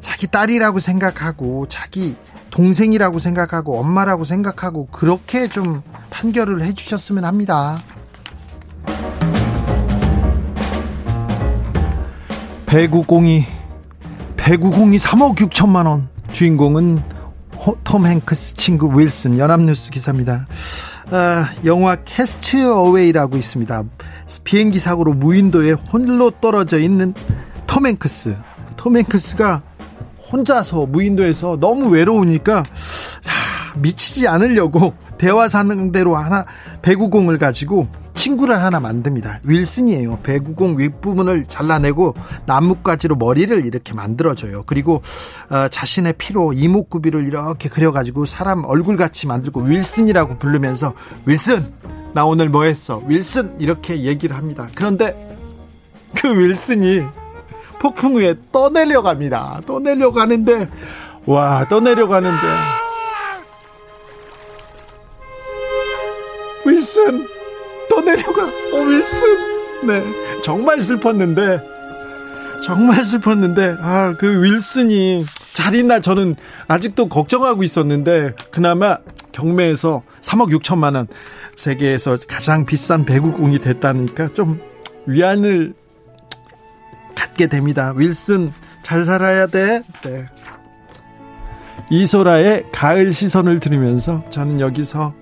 자기 0.00 0.26
딸이라고 0.26 0.78
생각하고 0.78 1.66
자기 1.68 2.16
동생이라고 2.56 3.18
생각하고 3.18 3.78
엄마라고 3.78 4.24
생각하고 4.24 4.86
그렇게 4.86 5.46
좀 5.46 5.82
판결을 6.08 6.62
해주셨으면 6.62 7.26
합니다. 7.26 7.78
배구공이 12.64 13.44
배구공이 14.38 14.96
3억 14.96 15.36
6천만 15.36 15.86
원 15.86 16.08
주인공은 16.32 17.02
톰 17.84 18.06
행크스 18.06 18.54
친구 18.54 18.98
윌슨 18.98 19.36
연합뉴스 19.36 19.90
기사입니다. 19.90 20.46
아, 21.10 21.50
영화 21.66 21.96
캐스트 21.96 22.72
어웨이라고 22.72 23.36
있습니다. 23.36 23.84
비행기 24.44 24.78
사고로 24.78 25.12
무인도에 25.12 25.72
홀로 25.72 26.30
떨어져 26.30 26.78
있는 26.78 27.12
톰 27.66 27.86
행크스. 27.86 28.34
톰 28.78 28.96
행크스가 28.96 29.62
혼자서 30.32 30.86
무인도에서 30.86 31.58
너무 31.60 31.88
외로우니까 31.88 32.62
미치지 33.76 34.26
않으려고 34.28 34.94
대화 35.18 35.48
상대로 35.48 36.16
하나 36.16 36.44
배구공을 36.82 37.38
가지고 37.38 37.88
친구를 38.14 38.62
하나 38.62 38.80
만듭니다. 38.80 39.40
윌슨이에요. 39.44 40.20
배구공 40.22 40.78
윗부분을 40.78 41.44
잘라내고 41.48 42.14
나뭇가지로 42.46 43.16
머리를 43.16 43.64
이렇게 43.66 43.92
만들어줘요. 43.92 44.64
그리고 44.66 45.02
어, 45.50 45.68
자신의 45.68 46.14
피로 46.16 46.52
이목구비를 46.54 47.26
이렇게 47.26 47.68
그려가지고 47.68 48.24
사람 48.24 48.64
얼굴같이 48.64 49.26
만들고 49.26 49.60
윌슨이라고 49.60 50.38
부르면서 50.38 50.94
윌슨 51.26 51.72
나 52.14 52.24
오늘 52.24 52.48
뭐 52.48 52.64
했어? 52.64 53.02
윌슨 53.06 53.54
이렇게 53.60 54.02
얘기를 54.04 54.34
합니다. 54.34 54.68
그런데 54.74 55.36
그 56.14 56.28
윌슨이 56.28 57.04
폭풍 57.80 58.16
우에 58.16 58.34
떠내려갑니다. 58.52 59.60
떠내려가는데 59.66 60.68
와 61.26 61.66
떠내려가는데. 61.68 62.46
윌슨 66.64 67.26
떠내려가. 67.88 68.44
어 68.44 68.80
윌슨. 68.86 69.86
네. 69.86 70.02
정말 70.42 70.80
슬펐는데 70.80 71.60
정말 72.64 73.04
슬펐는데 73.04 73.76
아 73.80 74.14
그 74.18 74.42
윌슨이 74.42 75.24
잘 75.52 75.74
있나 75.74 76.00
저는 76.00 76.34
아직도 76.66 77.08
걱정하고 77.08 77.62
있었는데 77.62 78.34
그나마 78.50 78.96
경매에서 79.32 80.02
3억 80.22 80.50
6천만 80.60 80.96
원 80.96 81.06
세계에서 81.56 82.18
가장 82.26 82.64
비싼 82.64 83.04
배구공이 83.04 83.60
됐다니까 83.60 84.30
좀 84.34 84.60
위안을 85.06 85.74
갖게 87.16 87.48
됩니다. 87.48 87.92
윌슨 87.96 88.52
잘 88.82 89.04
살아야 89.04 89.48
돼. 89.48 89.82
네. 90.04 90.26
이소라의 91.90 92.66
가을 92.72 93.12
시선을 93.12 93.58
들으면서 93.58 94.24
저는 94.30 94.60
여기서 94.60 95.14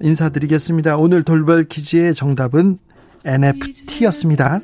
인사드리겠습니다. 0.00 0.96
오늘 0.96 1.22
돌발 1.22 1.64
퀴즈의 1.64 2.14
정답은 2.14 2.78
NFT였습니다. 3.24 4.60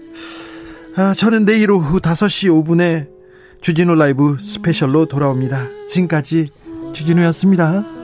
아, 0.97 1.15
저는 1.15 1.45
내일 1.45 1.71
오후 1.71 2.01
5시 2.01 2.65
5분에 2.65 3.09
주진우 3.61 3.95
라이브 3.95 4.37
스페셜로 4.39 5.07
돌아옵니다. 5.07 5.67
지금까지 5.89 6.49
주진우였습니다. 6.93 8.00